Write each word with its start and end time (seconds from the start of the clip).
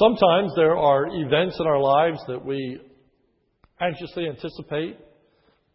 Sometimes 0.00 0.54
there 0.56 0.78
are 0.78 1.08
events 1.08 1.58
in 1.60 1.66
our 1.66 1.78
lives 1.78 2.20
that 2.26 2.42
we 2.42 2.80
anxiously 3.82 4.28
anticipate, 4.28 4.96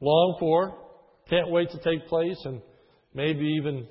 long 0.01 0.37
for, 0.39 0.79
can't 1.29 1.51
wait 1.51 1.69
to 1.69 1.77
take 1.77 2.07
place, 2.07 2.41
and 2.45 2.59
maybe 3.13 3.45
even 3.59 3.87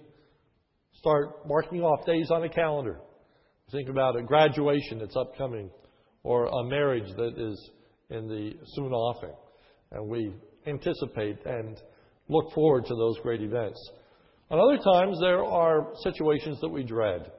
start 0.95 1.47
marking 1.47 1.83
off 1.83 2.05
days 2.05 2.33
on 2.33 2.43
a 2.43 2.49
calendar. 2.49 2.99
Think 3.71 3.89
about 3.89 4.17
a 4.17 4.25
graduation 4.25 4.99
that's 4.99 5.15
upcoming 5.15 5.71
or 6.25 6.47
a 6.47 6.65
marriage 6.65 7.15
that 7.17 7.35
is 7.39 7.71
in 8.11 8.27
the 8.27 8.55
soon 8.75 8.93
offing. 8.93 9.35
And 9.93 10.09
we 10.09 10.35
anticipate 10.67 11.47
and 11.47 11.81
look 12.29 12.53
forward 12.53 12.87
to 12.87 12.95
those 12.97 13.21
great 13.23 13.41
events. 13.41 13.79
And 14.51 14.61
other 14.61 14.83
times 14.83 15.17
there 15.21 15.45
are 15.45 15.93
situations 16.03 16.59
that 16.61 16.71
we 16.71 16.83
dread, 16.83 17.31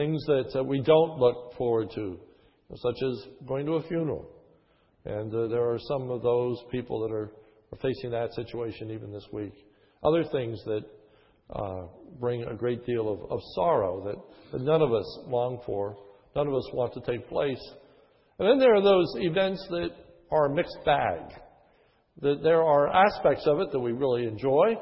things 0.00 0.24
that 0.24 0.58
uh, 0.58 0.64
we 0.64 0.80
don't 0.80 1.18
look 1.18 1.52
forward 1.58 1.90
to, 1.94 2.18
such 2.74 2.96
as 3.06 3.28
going 3.46 3.66
to 3.66 3.72
a 3.72 3.82
funeral. 3.82 4.26
And 5.04 5.34
uh, 5.34 5.48
there 5.48 5.68
are 5.70 5.78
some 5.78 6.10
of 6.10 6.22
those 6.22 6.56
people 6.70 7.00
that 7.00 7.14
are, 7.14 7.30
are 7.72 7.78
facing 7.82 8.10
that 8.12 8.32
situation 8.32 8.90
even 8.90 9.12
this 9.12 9.26
week. 9.30 9.52
Other 10.02 10.24
things 10.24 10.58
that 10.64 10.84
uh, 11.54 11.82
bring 12.18 12.44
a 12.44 12.54
great 12.54 12.86
deal 12.86 13.12
of, 13.12 13.30
of 13.30 13.40
sorrow 13.54 14.02
that, 14.06 14.16
that 14.52 14.62
none 14.62 14.80
of 14.80 14.94
us 14.94 15.18
long 15.26 15.60
for, 15.66 15.98
none 16.34 16.48
of 16.48 16.54
us 16.54 16.66
want 16.72 16.94
to 16.94 17.00
take 17.00 17.28
place. 17.28 17.62
And 18.38 18.48
then 18.48 18.58
there 18.58 18.74
are 18.74 18.82
those 18.82 19.12
events 19.16 19.62
that 19.68 19.90
are 20.30 20.46
a 20.46 20.54
mixed 20.54 20.78
bag. 20.86 21.20
That 22.22 22.42
there 22.42 22.62
are 22.62 22.88
aspects 22.88 23.46
of 23.46 23.60
it 23.60 23.70
that 23.72 23.80
we 23.80 23.92
really 23.92 24.26
enjoy, 24.26 24.76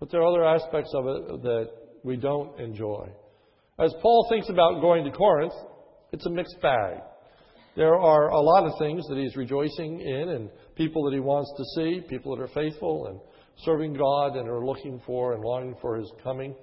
but 0.00 0.10
there 0.10 0.22
are 0.22 0.26
other 0.26 0.46
aspects 0.46 0.92
of 0.94 1.06
it 1.08 1.42
that 1.42 1.68
we 2.04 2.16
don't 2.16 2.58
enjoy. 2.58 3.10
As 3.78 3.92
Paul 4.00 4.26
thinks 4.30 4.48
about 4.48 4.80
going 4.80 5.04
to 5.04 5.10
Corinth, 5.10 5.52
it's 6.12 6.24
a 6.24 6.30
mixed 6.30 6.56
bag. 6.62 7.00
There 7.76 7.94
are 7.94 8.28
a 8.28 8.40
lot 8.40 8.64
of 8.64 8.78
things 8.78 9.06
that 9.08 9.18
he's 9.18 9.36
rejoicing 9.36 10.00
in 10.00 10.30
and 10.30 10.50
people 10.76 11.04
that 11.04 11.12
he 11.12 11.20
wants 11.20 11.52
to 11.58 11.64
see, 11.76 12.00
people 12.08 12.34
that 12.34 12.42
are 12.42 12.48
faithful 12.48 13.08
and 13.08 13.20
serving 13.64 13.92
God 13.92 14.36
and 14.36 14.48
are 14.48 14.64
looking 14.64 15.00
for 15.06 15.34
and 15.34 15.44
longing 15.44 15.76
for 15.82 15.96
his 15.96 16.10
coming. 16.24 16.54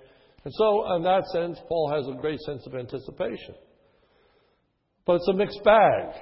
And 0.44 0.53
so, 0.55 0.95
in 0.95 1.03
that 1.03 1.23
sense, 1.28 1.59
Paul 1.67 1.92
has 1.94 2.08
a 2.08 2.20
great 2.20 2.39
sense 2.42 2.66
of 2.66 2.73
anticipation. 2.73 3.53
But 5.05 5.17
it's 5.17 5.27
a 5.27 5.33
mixed 5.33 5.64
bag. 5.64 6.16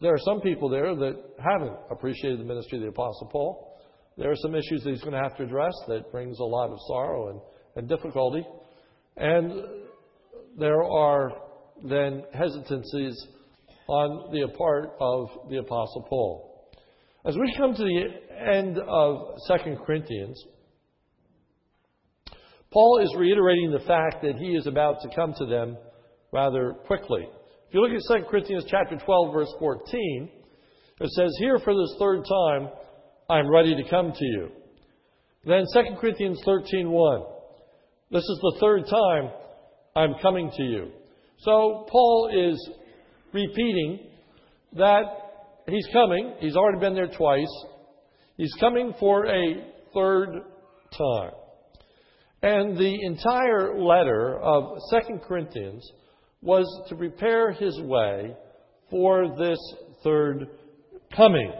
There 0.00 0.14
are 0.14 0.24
some 0.24 0.40
people 0.40 0.70
there 0.70 0.96
that 0.96 1.16
haven't 1.38 1.76
appreciated 1.90 2.40
the 2.40 2.44
ministry 2.44 2.78
of 2.78 2.82
the 2.82 2.88
Apostle 2.88 3.28
Paul. 3.30 3.78
There 4.16 4.30
are 4.30 4.36
some 4.36 4.54
issues 4.54 4.82
that 4.84 4.90
he's 4.90 5.02
going 5.02 5.14
to 5.14 5.22
have 5.22 5.36
to 5.36 5.44
address 5.44 5.74
that 5.88 6.10
brings 6.10 6.38
a 6.38 6.44
lot 6.44 6.70
of 6.70 6.78
sorrow 6.88 7.28
and, 7.28 7.40
and 7.76 7.88
difficulty. 7.88 8.44
And 9.16 9.81
there 10.58 10.82
are 10.82 11.32
then 11.82 12.22
hesitancies 12.32 13.26
on 13.88 14.32
the 14.32 14.48
part 14.56 14.90
of 15.00 15.28
the 15.50 15.58
Apostle 15.58 16.06
Paul. 16.08 16.70
As 17.24 17.36
we 17.36 17.54
come 17.56 17.74
to 17.74 17.82
the 17.82 18.52
end 18.52 18.78
of 18.78 19.36
2 19.48 19.76
Corinthians, 19.84 20.42
Paul 22.72 23.00
is 23.02 23.14
reiterating 23.16 23.70
the 23.70 23.86
fact 23.86 24.22
that 24.22 24.36
he 24.36 24.56
is 24.56 24.66
about 24.66 25.02
to 25.02 25.14
come 25.14 25.34
to 25.38 25.46
them 25.46 25.76
rather 26.32 26.74
quickly. 26.86 27.26
If 27.68 27.74
you 27.74 27.80
look 27.80 27.92
at 27.92 28.22
2 28.22 28.28
Corinthians 28.30 28.64
chapter 28.68 28.96
12 28.96 29.32
verse 29.32 29.52
14, 29.58 30.30
it 31.00 31.10
says, 31.10 31.30
Here 31.38 31.58
for 31.58 31.74
this 31.74 31.96
third 31.98 32.22
time 32.24 32.70
I 33.28 33.38
am 33.38 33.50
ready 33.50 33.74
to 33.74 33.88
come 33.88 34.12
to 34.12 34.24
you. 34.24 34.48
Then 35.44 35.64
2 35.74 35.96
Corinthians 36.00 36.40
13:1. 36.46 37.26
This 38.10 38.22
is 38.22 38.38
the 38.42 38.56
third 38.60 38.84
time 38.86 39.30
I'm 39.94 40.14
coming 40.22 40.50
to 40.56 40.62
you. 40.62 40.90
So 41.38 41.86
Paul 41.90 42.30
is 42.32 42.70
repeating 43.32 44.08
that 44.74 45.02
he's 45.66 45.86
coming. 45.92 46.34
He's 46.40 46.56
already 46.56 46.78
been 46.78 46.94
there 46.94 47.10
twice. 47.14 47.52
He's 48.36 48.54
coming 48.58 48.94
for 48.98 49.26
a 49.26 49.64
third 49.94 50.42
time. 50.96 51.32
And 52.42 52.76
the 52.76 52.98
entire 53.02 53.78
letter 53.78 54.40
of 54.40 54.78
2 54.90 55.18
Corinthians 55.26 55.88
was 56.40 56.66
to 56.88 56.96
prepare 56.96 57.52
his 57.52 57.78
way 57.82 58.34
for 58.90 59.36
this 59.38 59.58
third 60.02 60.48
coming. 61.16 61.52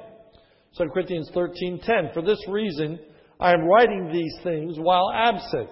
2 0.76 0.88
Corinthians 0.92 1.30
13:10 1.34 2.12
For 2.14 2.22
this 2.22 2.38
reason 2.48 2.98
I 3.38 3.52
am 3.52 3.64
writing 3.64 4.10
these 4.12 4.34
things 4.42 4.78
while 4.78 5.10
absent. 5.14 5.70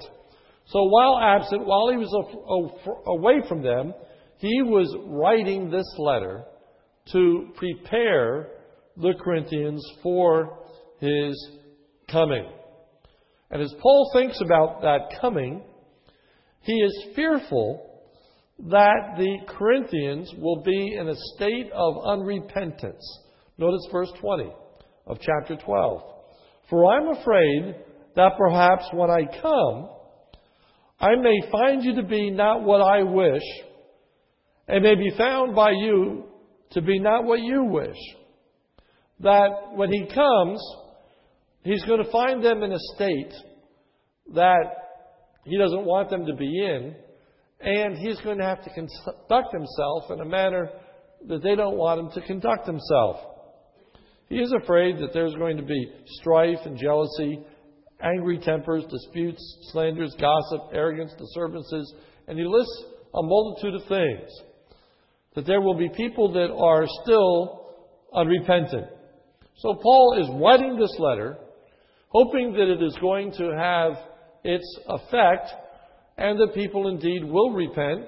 So 0.71 0.85
while 0.85 1.19
absent, 1.21 1.67
while 1.67 1.89
he 1.91 1.97
was 1.97 2.13
away 3.07 3.43
from 3.49 3.63
them, 3.63 3.93
he 4.39 4.63
was 4.63 4.95
writing 5.07 5.69
this 5.69 5.87
letter 5.99 6.45
to 7.13 7.49
prepare 7.57 8.49
the 8.97 9.15
Corinthians 9.21 9.85
for 10.03 10.59
his 11.01 11.35
coming. 12.09 12.47
And 13.51 13.61
as 13.61 13.75
Paul 13.81 14.11
thinks 14.13 14.41
about 14.41 14.83
that 14.83 15.21
coming, 15.21 15.63
he 16.61 16.73
is 16.73 17.07
fearful 17.17 17.87
that 18.69 19.17
the 19.17 19.39
Corinthians 19.49 20.33
will 20.39 20.63
be 20.63 20.95
in 20.95 21.09
a 21.09 21.17
state 21.35 21.71
of 21.75 21.95
unrepentance. 22.05 23.03
Notice 23.59 23.89
verse 23.91 24.13
20 24.21 24.53
of 25.07 25.19
chapter 25.21 25.57
12. 25.57 26.03
For 26.69 26.95
I'm 26.95 27.09
afraid 27.19 27.75
that 28.15 28.33
perhaps 28.39 28.85
when 28.93 29.11
I 29.11 29.25
come, 29.43 29.89
I 31.01 31.15
may 31.17 31.41
find 31.51 31.83
you 31.83 31.95
to 31.97 32.03
be 32.03 32.31
not 32.31 32.63
what 32.63 32.83
I 32.83 33.03
wish, 33.03 33.43
and 34.69 34.83
may 34.83 34.95
be 34.95 35.11
found 35.17 35.55
by 35.55 35.71
you 35.71 36.25
to 36.73 36.83
be 36.83 36.99
not 36.99 37.25
what 37.25 37.41
you 37.41 37.65
wish. 37.65 37.97
That 39.21 39.73
when 39.75 39.91
he 39.91 40.07
comes, 40.15 40.61
he's 41.63 41.83
going 41.85 42.05
to 42.05 42.11
find 42.11 42.45
them 42.45 42.63
in 42.63 42.73
a 42.73 42.79
state 42.95 43.33
that 44.35 44.65
he 45.45 45.57
doesn't 45.57 45.85
want 45.85 46.11
them 46.11 46.27
to 46.27 46.35
be 46.35 46.47
in, 46.47 46.95
and 47.61 47.97
he's 47.97 48.21
going 48.21 48.39
to 48.39 48.45
have 48.45 48.63
to 48.65 48.71
conduct 48.71 49.53
himself 49.53 50.11
in 50.11 50.21
a 50.21 50.25
manner 50.25 50.71
that 51.29 51.43
they 51.43 51.55
don't 51.55 51.77
want 51.77 52.01
him 52.01 52.11
to 52.13 52.27
conduct 52.27 52.67
himself. 52.67 53.17
He 54.29 54.37
is 54.37 54.53
afraid 54.63 54.99
that 54.99 55.13
there's 55.13 55.35
going 55.35 55.57
to 55.57 55.63
be 55.63 55.91
strife 56.21 56.61
and 56.65 56.79
jealousy, 56.79 57.41
angry 58.03 58.39
tempers, 58.39 58.85
disputes, 58.91 59.41
slanders, 59.73 60.15
gossip, 60.21 60.71
arrogance, 60.73 61.13
disturbances, 61.19 61.95
and 62.29 62.39
he 62.39 62.45
lists 62.45 62.85
a 63.15 63.23
multitude 63.23 63.75
of 63.75 63.89
things. 63.89 64.29
That 65.35 65.47
there 65.47 65.61
will 65.61 65.77
be 65.77 65.89
people 65.89 66.33
that 66.33 66.53
are 66.53 66.87
still 67.03 67.75
unrepentant. 68.15 68.87
So 69.59 69.75
Paul 69.75 70.19
is 70.21 70.43
writing 70.43 70.79
this 70.79 70.95
letter, 70.99 71.39
hoping 72.09 72.53
that 72.53 72.73
it 72.73 72.83
is 72.83 72.97
going 73.01 73.33
to 73.33 73.55
have 73.57 73.93
its 74.43 74.79
effect 74.89 75.51
and 76.17 76.39
that 76.41 76.55
people 76.55 76.89
indeed 76.89 77.25
will 77.25 77.53
repent 77.53 78.07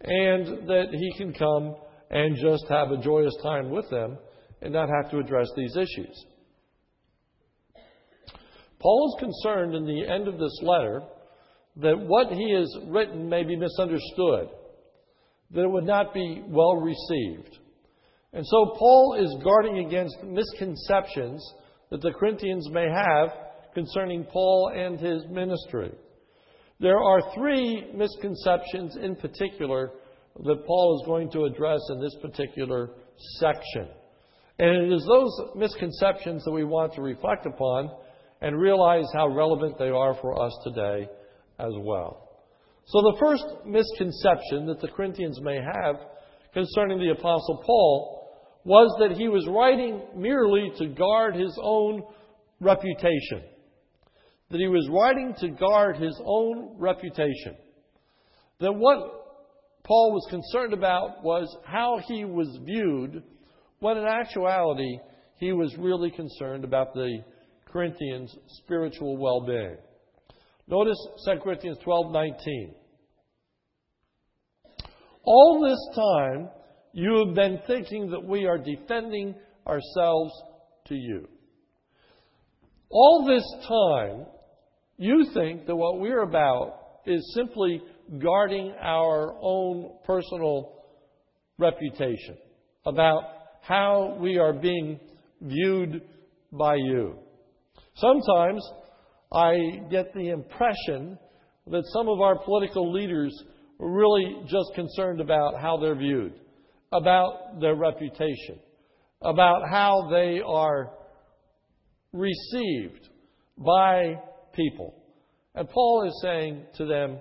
and 0.00 0.68
that 0.68 0.86
he 0.92 1.12
can 1.16 1.32
come 1.32 1.74
and 2.10 2.36
just 2.36 2.64
have 2.68 2.90
a 2.90 2.98
joyous 2.98 3.34
time 3.42 3.70
with 3.70 3.88
them 3.90 4.18
and 4.62 4.72
not 4.72 4.88
have 4.88 5.10
to 5.10 5.18
address 5.18 5.48
these 5.56 5.76
issues. 5.76 6.24
Paul 8.84 9.16
is 9.16 9.24
concerned 9.24 9.74
in 9.74 9.86
the 9.86 10.06
end 10.06 10.28
of 10.28 10.38
this 10.38 10.60
letter 10.60 11.00
that 11.76 11.98
what 11.98 12.30
he 12.30 12.52
has 12.52 12.70
written 12.86 13.30
may 13.30 13.42
be 13.42 13.56
misunderstood, 13.56 14.50
that 15.52 15.62
it 15.62 15.70
would 15.70 15.86
not 15.86 16.12
be 16.12 16.42
well 16.46 16.76
received. 16.76 17.60
And 18.34 18.44
so 18.46 18.74
Paul 18.78 19.16
is 19.18 19.42
guarding 19.42 19.86
against 19.86 20.22
misconceptions 20.22 21.42
that 21.90 22.02
the 22.02 22.12
Corinthians 22.12 22.68
may 22.72 22.86
have 22.90 23.30
concerning 23.74 24.24
Paul 24.24 24.72
and 24.76 25.00
his 25.00 25.24
ministry. 25.30 25.90
There 26.78 26.98
are 26.98 27.34
three 27.34 27.90
misconceptions 27.94 28.96
in 28.96 29.16
particular 29.16 29.92
that 30.44 30.66
Paul 30.66 31.00
is 31.00 31.06
going 31.06 31.30
to 31.30 31.44
address 31.44 31.80
in 31.88 32.02
this 32.02 32.16
particular 32.20 32.90
section. 33.38 33.88
And 34.58 34.92
it 34.92 34.92
is 34.92 35.06
those 35.06 35.56
misconceptions 35.56 36.44
that 36.44 36.52
we 36.52 36.64
want 36.64 36.92
to 36.94 37.00
reflect 37.00 37.46
upon 37.46 37.90
and 38.40 38.58
realize 38.58 39.06
how 39.12 39.28
relevant 39.28 39.78
they 39.78 39.88
are 39.88 40.14
for 40.20 40.40
us 40.40 40.52
today 40.64 41.08
as 41.58 41.72
well. 41.78 42.28
So, 42.86 43.00
the 43.00 43.16
first 43.18 43.44
misconception 43.64 44.66
that 44.66 44.80
the 44.80 44.88
Corinthians 44.88 45.40
may 45.40 45.56
have 45.56 45.96
concerning 46.52 46.98
the 46.98 47.12
Apostle 47.12 47.62
Paul 47.64 48.30
was 48.64 48.94
that 49.00 49.16
he 49.16 49.28
was 49.28 49.46
writing 49.48 50.02
merely 50.14 50.70
to 50.78 50.88
guard 50.88 51.34
his 51.34 51.58
own 51.62 52.02
reputation 52.60 53.42
that 54.50 54.60
he 54.60 54.68
was 54.68 54.88
writing 54.88 55.34
to 55.40 55.48
guard 55.48 55.96
his 55.96 56.16
own 56.24 56.76
reputation. 56.78 57.56
That 58.60 58.72
what 58.72 58.98
Paul 59.82 60.12
was 60.12 60.26
concerned 60.30 60.72
about 60.72 61.24
was 61.24 61.54
how 61.64 61.98
he 62.06 62.24
was 62.24 62.56
viewed, 62.64 63.22
when 63.80 63.96
in 63.96 64.04
actuality, 64.04 64.98
he 65.38 65.52
was 65.52 65.74
really 65.76 66.10
concerned 66.10 66.62
about 66.62 66.94
the 66.94 67.18
Corinthians' 67.74 68.32
spiritual 68.62 69.16
well 69.16 69.44
being. 69.44 69.76
Notice 70.68 70.96
2 71.26 71.40
Corinthians 71.42 71.76
12 71.82 72.12
19. 72.12 72.74
All 75.24 75.60
this 75.60 75.96
time, 75.96 76.48
you 76.92 77.26
have 77.26 77.34
been 77.34 77.58
thinking 77.66 78.10
that 78.12 78.24
we 78.24 78.46
are 78.46 78.58
defending 78.58 79.34
ourselves 79.66 80.32
to 80.86 80.94
you. 80.94 81.26
All 82.90 83.26
this 83.26 83.44
time, 83.66 84.26
you 84.96 85.26
think 85.34 85.66
that 85.66 85.74
what 85.74 85.98
we're 85.98 86.22
about 86.22 86.78
is 87.06 87.34
simply 87.34 87.82
guarding 88.22 88.72
our 88.80 89.34
own 89.42 89.96
personal 90.06 90.84
reputation, 91.58 92.36
about 92.86 93.24
how 93.62 94.16
we 94.20 94.38
are 94.38 94.52
being 94.52 95.00
viewed 95.40 96.02
by 96.52 96.76
you. 96.76 97.23
Sometimes 97.96 98.62
I 99.32 99.82
get 99.90 100.12
the 100.14 100.30
impression 100.30 101.18
that 101.68 101.84
some 101.92 102.08
of 102.08 102.20
our 102.20 102.38
political 102.38 102.92
leaders 102.92 103.32
are 103.80 103.90
really 103.90 104.42
just 104.46 104.74
concerned 104.74 105.20
about 105.20 105.60
how 105.60 105.76
they're 105.76 105.96
viewed, 105.96 106.34
about 106.92 107.60
their 107.60 107.74
reputation, 107.74 108.58
about 109.22 109.68
how 109.68 110.08
they 110.10 110.40
are 110.44 110.92
received 112.12 113.08
by 113.58 114.14
people. 114.54 114.94
And 115.54 115.68
Paul 115.68 116.06
is 116.06 116.20
saying 116.22 116.66
to 116.76 116.86
them, 116.86 117.18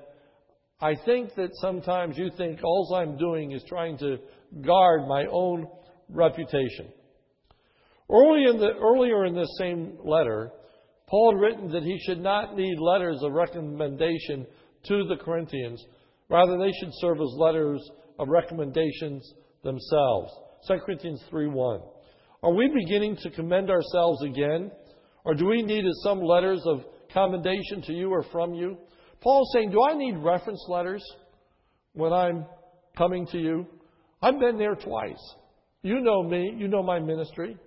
I 0.81 0.96
think 1.06 1.36
that 1.36 1.50
sometimes 1.62 2.18
you 2.18 2.30
think 2.36 2.60
all 2.64 2.96
I'm 2.96 3.18
doing 3.18 3.52
is 3.52 3.64
trying 3.69 3.98
to 4.00 4.18
guard 4.62 5.08
my 5.08 5.26
own 5.31 5.68
reputation. 6.10 6.88
Early 8.12 8.46
in 8.46 8.58
the, 8.58 8.72
earlier 8.81 9.26
in 9.26 9.34
this 9.34 9.56
same 9.58 9.98
letter, 10.04 10.52
Paul 11.08 11.34
had 11.34 11.42
written 11.42 11.72
that 11.72 11.84
he 11.84 12.00
should 12.06 12.22
not 12.22 12.56
need 12.56 12.80
letters 12.80 13.22
of 13.24 13.34
recommendation 13.34 14.46
to 14.88 15.06
the 15.08 15.18
Corinthians. 15.24 15.84
Rather, 16.30 16.58
they 16.58 16.72
should 16.80 16.92
serve 16.94 17.18
as 17.22 17.36
letters 17.38 17.82
of 18.20 18.30
recommendations 18.30 19.34
themselves. 19.64 20.32
2 20.68 20.78
Corinthians 20.86 21.22
3.1. 21.32 21.82
Are 22.42 22.54
we 22.54 22.70
beginning 22.74 23.18
to 23.22 23.30
commend 23.30 23.70
ourselves 23.70 24.22
again? 24.24 24.72
Or 25.26 25.34
do 25.34 25.46
we 25.46 25.62
need 25.62 25.86
some 26.04 26.22
letters 26.22 26.62
of 26.66 26.84
commendation 27.14 27.82
to 27.84 27.94
you 27.94 28.10
or 28.10 28.24
from 28.24 28.54
you? 28.54 28.78
Paul's 29.22 29.50
saying, 29.54 29.72
Do 29.72 29.84
I 29.84 29.94
need 29.94 30.18
reference 30.18 30.64
letters 30.68 31.04
when 31.94 32.12
I'm 32.12 32.46
coming 32.98 33.26
to 33.28 33.38
you? 33.38 33.66
I've 34.22 34.40
been 34.40 34.58
there 34.58 34.76
twice. 34.76 35.36
You 35.82 36.02
know 36.02 36.24
me, 36.24 36.54
you 36.58 36.68
know 36.68 36.84
my 36.84 37.00
ministry. 37.00 37.58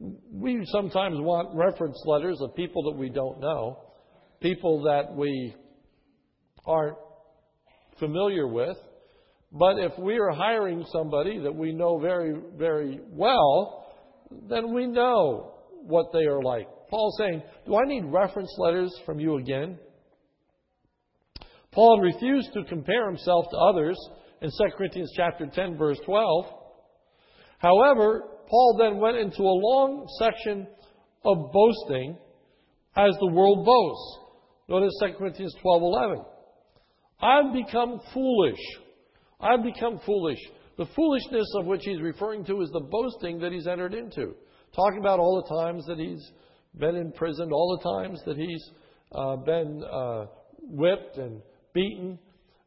We 0.00 0.64
sometimes 0.66 1.18
want 1.18 1.54
reference 1.54 2.00
letters 2.06 2.38
of 2.40 2.54
people 2.54 2.90
that 2.90 2.98
we 2.98 3.10
don't 3.10 3.40
know, 3.40 3.80
people 4.40 4.82
that 4.84 5.14
we 5.14 5.54
aren't 6.64 6.96
familiar 7.98 8.46
with. 8.46 8.76
But 9.50 9.78
if 9.78 9.98
we 9.98 10.18
are 10.18 10.30
hiring 10.30 10.84
somebody 10.92 11.40
that 11.40 11.54
we 11.54 11.72
know 11.72 11.98
very, 11.98 12.34
very 12.56 13.00
well, 13.10 13.86
then 14.48 14.74
we 14.74 14.86
know 14.86 15.54
what 15.70 16.12
they 16.12 16.26
are 16.26 16.42
like. 16.42 16.68
Paul's 16.90 17.16
saying, 17.18 17.42
Do 17.66 17.76
I 17.76 17.86
need 17.86 18.04
reference 18.04 18.54
letters 18.58 18.94
from 19.06 19.18
you 19.18 19.36
again? 19.38 19.78
Paul 21.72 22.00
refused 22.00 22.52
to 22.54 22.64
compare 22.64 23.06
himself 23.06 23.46
to 23.50 23.56
others 23.56 23.98
in 24.42 24.50
2 24.50 24.76
Corinthians 24.76 25.12
chapter 25.16 25.46
10 25.46 25.76
verse 25.76 25.98
12. 26.04 26.46
However, 27.58 28.24
Paul 28.48 28.76
then 28.78 28.98
went 28.98 29.16
into 29.16 29.42
a 29.42 29.60
long 29.60 30.06
section 30.18 30.66
of 31.24 31.52
boasting 31.52 32.16
as 32.96 33.14
the 33.20 33.30
world 33.32 33.64
boasts. 33.64 34.18
Notice 34.68 34.92
2 35.00 35.18
Corinthians 35.18 35.54
12:11. 35.62 36.24
I've 37.20 37.52
become 37.52 38.00
foolish. 38.12 38.60
I've 39.40 39.62
become 39.62 39.98
foolish. 40.04 40.38
The 40.76 40.86
foolishness 40.86 41.46
of 41.56 41.66
which 41.66 41.82
he's 41.84 42.00
referring 42.00 42.44
to 42.44 42.60
is 42.60 42.70
the 42.70 42.80
boasting 42.80 43.38
that 43.40 43.52
he's 43.52 43.66
entered 43.66 43.94
into. 43.94 44.34
Talking 44.74 45.00
about 45.00 45.18
all 45.18 45.42
the 45.42 45.62
times 45.62 45.84
that 45.86 45.98
he's 45.98 46.30
been 46.76 46.96
imprisoned, 46.96 47.52
all 47.52 47.76
the 47.76 48.02
times 48.02 48.20
that 48.26 48.36
he's 48.36 48.70
uh, 49.12 49.36
been 49.36 49.82
uh, 49.84 50.26
whipped 50.60 51.16
and 51.16 51.42
beaten, 51.72 52.18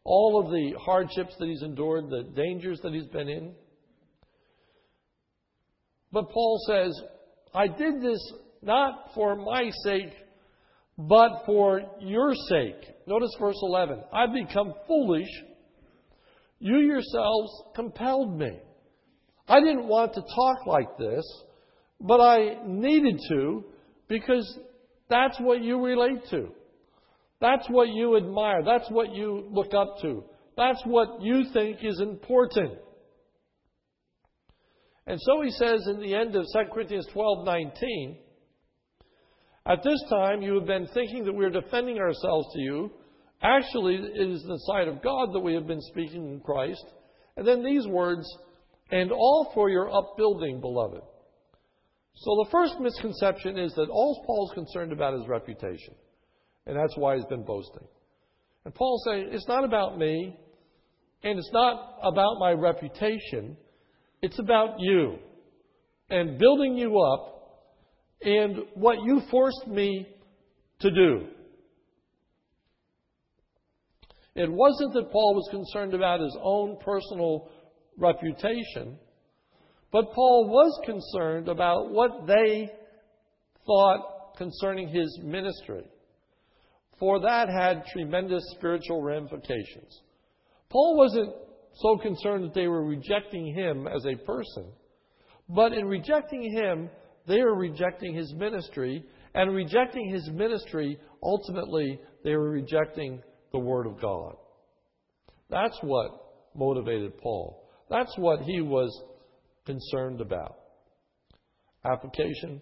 all 0.04 0.44
of 0.44 0.52
the 0.52 0.78
hardships 0.80 1.36
that 1.40 1.48
he's 1.48 1.62
endured, 1.62 2.10
the 2.10 2.24
dangers 2.36 2.80
that 2.84 2.94
he's 2.94 3.08
been 3.08 3.30
in. 3.30 3.54
But 6.12 6.30
Paul 6.30 6.60
says, 6.68 7.02
I 7.54 7.68
did 7.68 8.02
this 8.02 8.34
not 8.62 9.12
for 9.16 9.36
my 9.36 9.70
sake, 9.84 10.14
but 10.98 11.44
for 11.46 11.82
your 12.00 12.34
sake. 12.50 12.76
Notice 13.08 13.36
verse 13.40 13.60
11. 13.62 14.04
I've 14.14 14.34
become 14.34 14.74
foolish. 14.88 15.30
You 16.60 16.78
yourselves 16.78 17.52
compelled 17.76 18.38
me. 18.38 18.60
I 19.48 19.60
didn't 19.60 19.88
want 19.88 20.14
to 20.14 20.22
talk 20.22 20.68
like 20.68 20.98
this, 20.98 21.26
but 22.00 22.22
I 22.22 22.60
needed 22.66 23.20
to 23.30 23.64
because 24.08 24.60
that's 25.10 25.40
what 25.40 25.62
you 25.64 25.84
relate 25.84 26.24
to. 26.30 26.50
That's 27.42 27.68
what 27.70 27.90
you 27.90 28.18
admire. 28.18 28.64
That's 28.64 28.90
what 28.92 29.14
you 29.14 29.48
look 29.52 29.74
up 29.74 30.00
to. 30.04 30.24
That's 30.56 30.82
what 30.86 31.22
you 31.22 31.46
think 31.52 31.80
is 31.82 32.00
important. 32.00 32.78
And 35.08 35.20
so 35.20 35.42
he 35.42 35.52
says 35.52 35.88
in 35.88 36.00
the 36.00 36.16
end 36.16 36.36
of 36.36 36.46
2 36.54 36.72
Corinthians 36.74 37.08
12:19, 37.14 38.18
at 39.66 39.84
this 39.84 40.04
time 40.10 40.42
you 40.42 40.56
have 40.56 40.66
been 40.66 40.88
thinking 40.94 41.26
that 41.26 41.34
we're 41.34 41.50
defending 41.50 42.00
ourselves 42.00 42.48
to 42.54 42.60
you. 42.60 42.92
Actually, 43.42 43.96
it 43.96 44.30
is 44.30 44.44
in 44.44 44.50
the 44.50 44.64
sight 44.68 44.88
of 44.88 45.02
God 45.02 45.34
that 45.34 45.40
we 45.40 45.54
have 45.56 45.68
been 45.68 45.82
speaking 45.82 46.26
in 46.28 46.40
Christ. 46.42 46.86
And 47.38 47.48
then 47.48 47.64
these 47.64 47.88
words, 47.88 48.26
and 48.92 49.12
all 49.12 49.52
for 49.54 49.70
your 49.70 49.92
upbuilding, 49.92 50.62
beloved. 50.62 51.02
So 52.14 52.44
the 52.44 52.50
first 52.52 52.80
misconception 52.80 53.58
is 53.58 53.74
that 53.76 53.90
all 53.90 54.24
Paul's 54.26 54.52
concerned 54.54 54.92
about 54.92 55.16
is 55.16 55.28
reputation. 55.28 55.96
And 56.68 56.78
that's 56.78 56.96
why 56.96 57.16
he's 57.16 57.26
been 57.26 57.44
boasting. 57.44 57.88
And 58.66 58.76
Paul's 58.76 59.04
saying, 59.06 59.30
it's 59.32 59.48
not 59.48 59.64
about 59.64 59.98
me, 59.98 60.36
and 61.24 61.40
it's 61.40 61.52
not 61.52 61.98
about 62.04 62.38
my 62.40 62.52
reputation. 62.52 63.58
It's 64.22 64.40
about 64.40 64.76
you 64.80 65.18
and 66.10 66.38
building 66.38 66.78
you 66.78 67.00
up 67.00 67.32
and 68.22 68.58
what 68.76 69.02
you 69.04 69.22
forced 69.32 69.68
me 69.68 70.08
to 70.80 70.92
do. 70.92 71.28
It 74.36 74.52
wasn't 74.52 74.94
that 74.94 75.12
Paul 75.12 75.36
was 75.36 75.50
concerned 75.52 75.94
about 75.94 76.22
his 76.22 76.38
own 76.42 76.78
personal 76.84 77.50
reputation. 77.98 78.98
But 79.92 80.14
Paul 80.14 80.48
was 80.48 80.80
concerned 80.86 81.50
about 81.50 81.92
what 81.92 82.28
they 82.28 82.70
thought 83.66 84.38
concerning 84.38 84.88
his 84.88 85.20
ministry, 85.24 85.84
for 86.98 87.20
that 87.20 87.50
had 87.50 87.86
tremendous 87.92 88.44
spiritual 88.56 89.02
ramifications. 89.02 90.02
Paul 90.70 90.98
wasn't 90.98 91.34
so 91.76 91.98
concerned 91.98 92.44
that 92.46 92.54
they 92.54 92.68
were 92.68 92.84
rejecting 92.84 93.54
him 93.54 93.88
as 93.88 94.06
a 94.06 94.16
person, 94.26 94.72
but 95.50 95.74
in 95.74 95.86
rejecting 95.86 96.52
him, 96.52 96.90
they 97.28 97.42
were 97.42 97.56
rejecting 97.56 98.14
his 98.14 98.34
ministry, 98.34 99.04
and 99.34 99.54
rejecting 99.54 100.10
his 100.10 100.30
ministry, 100.30 101.00
ultimately, 101.24 102.00
they 102.24 102.36
were 102.36 102.50
rejecting 102.50 103.22
the 103.52 103.60
Word 103.60 103.88
of 103.88 104.02
God. 104.02 104.36
That's 105.50 105.78
what 105.82 106.12
motivated 106.56 107.18
Paul. 107.18 107.70
That's 107.90 108.14
what 108.18 108.42
he 108.42 108.62
was 108.62 108.90
concerned 109.66 110.22
about. 110.22 110.56
Application. 111.86 112.62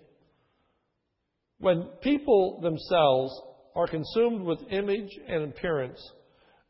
When 1.59 1.83
people 2.01 2.59
themselves 2.61 3.31
are 3.75 3.87
consumed 3.87 4.43
with 4.43 4.59
image 4.71 5.11
and 5.27 5.43
appearance, 5.43 5.99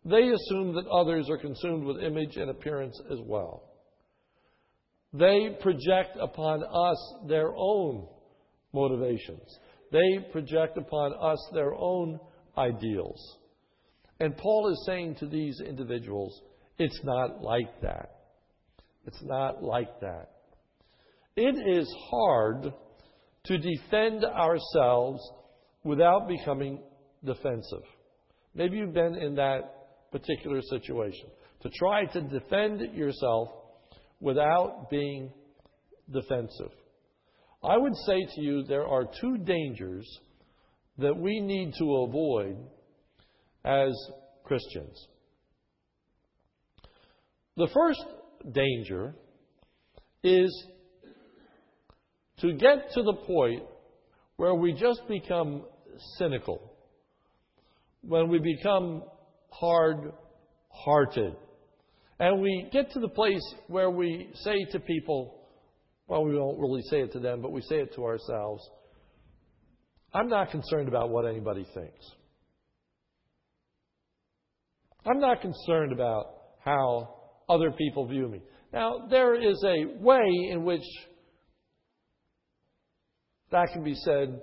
they 0.06 0.30
assume 0.30 0.74
that 0.76 0.88
others 0.88 1.30
are 1.30 1.38
consumed 1.38 1.84
with 1.84 2.04
image 2.04 2.38
and 2.38 2.50
appearance 2.50 3.00
as 3.12 3.20
well. 3.26 3.64
They 5.14 5.58
project 5.62 6.18
upon 6.22 6.64
us 6.64 7.14
their 7.28 7.54
own 7.56 8.08
motivations. 8.74 9.60
They 9.92 10.20
project 10.32 10.78
upon 10.78 11.14
us 11.20 11.40
their 11.54 11.74
own 11.74 12.20
ideals. 12.58 13.38
And 14.20 14.38
Paul 14.38 14.70
is 14.72 14.84
saying 14.86 15.16
to 15.16 15.28
these 15.28 15.60
individuals, 15.66 16.40
it's 16.78 17.00
not 17.04 17.42
like 17.42 17.82
that. 17.82 18.12
It's 19.06 19.22
not 19.24 19.64
like 19.64 20.00
that. 20.02 20.30
It 21.36 21.56
is 21.78 21.92
hard 22.12 22.74
to 23.46 23.58
defend 23.58 24.26
ourselves 24.26 25.22
without 25.84 26.28
becoming 26.28 26.84
defensive. 27.24 27.84
Maybe 28.54 28.78
you've 28.78 28.94
been 28.94 29.16
in 29.16 29.36
that 29.36 29.79
particular 30.12 30.62
situation. 30.62 31.28
To 31.62 31.70
try 31.70 32.06
to 32.06 32.22
defend 32.22 32.96
yourself 32.96 33.50
without 34.20 34.90
being 34.90 35.32
defensive. 36.12 36.72
I 37.64 37.78
would 37.78 37.96
say 38.06 38.26
to 38.36 38.42
you 38.42 38.64
there 38.64 38.88
are 38.88 39.04
two 39.20 39.38
dangers 39.38 40.08
that 40.98 41.16
we 41.16 41.40
need 41.40 41.74
to 41.78 41.96
avoid 42.08 42.58
as 43.66 43.92
Christians. 44.44 45.08
The 47.58 47.68
first 47.74 48.04
danger 48.52 49.16
is 50.24 50.66
to 52.40 52.54
get 52.54 52.92
to 52.94 53.04
the 53.04 53.14
point 53.28 53.64
where 54.38 54.56
we 54.56 54.72
just 54.74 55.02
become 55.10 55.66
cynical, 56.18 56.74
when 58.02 58.30
we 58.30 58.40
become 58.40 59.04
hard 59.52 60.12
hearted, 60.70 61.36
and 62.20 62.42
we 62.42 62.70
get 62.72 62.92
to 62.92 63.00
the 63.00 63.10
place 63.10 63.42
where 63.68 63.90
we 63.90 64.30
say 64.36 64.66
to 64.72 64.80
people, 64.80 65.40
well, 66.08 66.24
we 66.24 66.34
don't 66.34 66.60
really 66.60 66.82
say 66.90 67.02
it 67.02 67.14
to 67.14 67.20
them, 67.20 67.42
but 67.42 67.52
we 67.52 67.62
say 67.62 67.78
it 67.78 67.94
to 67.96 68.04
ourselves, 68.04 68.68
I'm 70.14 70.28
not 70.28 70.52
concerned 70.52 70.88
about 70.88 71.10
what 71.10 71.26
anybody 71.26 71.66
thinks. 71.74 72.06
I'm 75.06 75.20
not 75.20 75.42
concerned 75.42 75.92
about 75.92 76.26
how 76.66 77.16
other 77.48 77.72
people 77.72 78.08
view 78.08 78.28
me. 78.28 78.42
Now, 78.74 79.08
there 79.10 79.36
is 79.36 79.64
a 79.64 79.86
way 80.00 80.50
in 80.52 80.64
which 80.64 80.84
that 83.52 83.70
can 83.74 83.84
be 83.84 83.96
said 83.96 84.40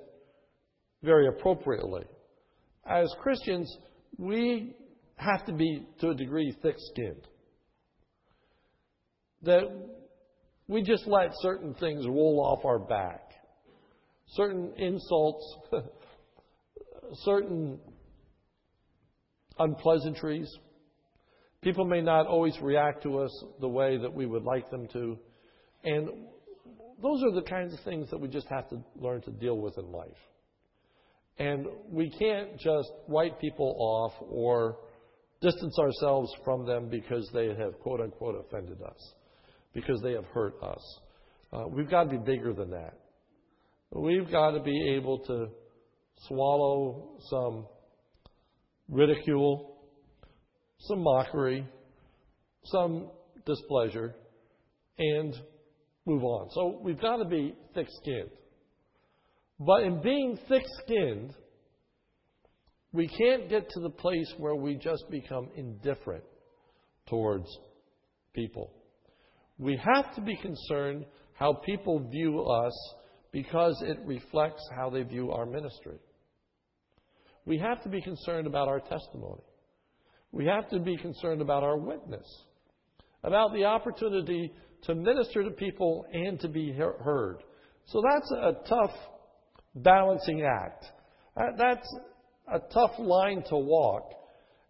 very 1.03 1.29
appropriately. 1.29 2.05
As 2.89 3.13
Christians, 3.23 3.73
we 4.19 4.75
have 5.16 5.44
to 5.46 5.52
be, 5.52 5.87
to 6.00 6.11
a 6.11 6.14
degree, 6.14 6.54
thick 6.62 6.76
skinned. 6.78 7.26
That 9.42 9.62
we 10.68 10.82
just 10.82 11.06
let 11.06 11.30
certain 11.40 11.75
things 11.75 12.06
roll 12.06 12.40
off 12.44 12.64
our 12.64 12.78
back. 12.78 13.23
Certain 14.28 14.73
insults, 14.76 15.56
certain 17.25 17.78
unpleasantries. 19.58 20.50
People 21.62 21.85
may 21.85 22.00
not 22.00 22.26
always 22.26 22.56
react 22.61 23.02
to 23.04 23.18
us 23.20 23.44
the 23.61 23.68
way 23.68 23.96
that 23.96 24.12
we 24.12 24.26
would 24.26 24.44
like 24.44 24.70
them 24.70 24.88
to. 24.92 25.18
And 25.85 26.08
those 27.00 27.23
are 27.23 27.32
the 27.32 27.42
kinds 27.42 27.73
of 27.73 27.80
things 27.80 28.11
that 28.11 28.18
we 28.18 28.28
just 28.28 28.49
have 28.49 28.68
to 28.70 28.82
learn 28.96 29.23
to 29.23 29.30
deal 29.30 29.58
with 29.58 29.78
in 29.78 29.90
life. 29.92 30.11
And 31.38 31.66
we 31.90 32.11
can't 32.11 32.58
just 32.58 32.90
write 33.08 33.40
people 33.40 33.76
off 33.78 34.12
or 34.20 34.78
distance 35.40 35.78
ourselves 35.78 36.33
from 36.45 36.66
them 36.66 36.88
because 36.88 37.28
they 37.33 37.49
have, 37.49 37.78
quote 37.81 38.00
unquote, 38.00 38.45
offended 38.47 38.81
us, 38.83 39.14
because 39.75 40.00
they 40.02 40.12
have 40.12 40.25
hurt 40.26 40.55
us. 40.62 41.00
Uh, 41.52 41.64
we've 41.69 41.90
got 41.90 42.05
to 42.05 42.11
be 42.11 42.19
bigger 42.19 42.52
than 42.52 42.71
that. 42.71 42.95
We've 43.93 44.31
got 44.31 44.52
to 44.52 44.61
be 44.61 44.95
able 44.97 45.19
to 45.26 45.47
swallow 46.26 47.19
some 47.31 47.66
ridicule, 48.88 49.76
some 50.78 51.02
mockery, 51.02 51.66
some 52.64 53.11
displeasure, 53.45 54.14
and 54.99 55.35
move 56.05 56.25
on. 56.25 56.49
So 56.50 56.81
we've 56.83 57.00
got 57.00 57.19
to 57.19 57.25
be 57.25 57.55
thick 57.75 57.87
skinned. 58.02 58.31
But 59.59 59.85
in 59.85 60.02
being 60.02 60.38
thick 60.49 60.64
skinned, 60.83 61.33
we 62.97 63.09
can't 63.09 63.50
get 63.50 63.69
to 63.69 63.81
the 63.81 63.91
place 63.91 64.33
where 64.38 64.55
we 64.55 64.75
just 64.75 65.05
become 65.11 65.50
indifferent 65.55 66.25
towards 67.07 67.47
people. 68.35 68.73
We 69.59 69.76
have 69.76 70.15
to 70.15 70.23
be 70.23 70.37
concerned 70.37 71.05
how 71.35 71.53
people 71.65 72.09
view 72.11 72.41
us 72.43 72.95
because 73.33 73.83
it 73.87 73.99
reflects 74.07 74.62
how 74.75 74.88
they 74.88 75.03
view 75.03 75.31
our 75.31 75.45
ministry. 75.45 75.99
We 77.45 77.59
have 77.59 77.83
to 77.83 77.91
be 77.91 78.00
concerned 78.00 78.47
about 78.47 78.69
our 78.69 78.81
testimony. 78.81 79.43
We 80.33 80.47
have 80.47 80.69
to 80.71 80.81
be 80.81 80.97
concerned 80.97 81.43
about 81.43 81.62
our 81.62 81.76
witness, 81.79 82.26
about 83.23 83.53
the 83.53 83.65
opportunity 83.65 84.53
to 84.85 84.95
minister 84.95 85.45
to 85.45 85.50
people 85.50 86.07
and 86.12 86.41
to 86.41 86.49
be 86.49 86.73
heard. 86.73 87.43
So 87.87 88.03
that's 88.11 88.31
a 88.33 88.69
tough 88.69 88.97
balancing 89.75 90.43
act. 90.43 90.87
That's 91.59 91.87
a 92.53 92.59
tough 92.59 92.93
line 92.99 93.43
to 93.49 93.57
walk. 93.57 94.12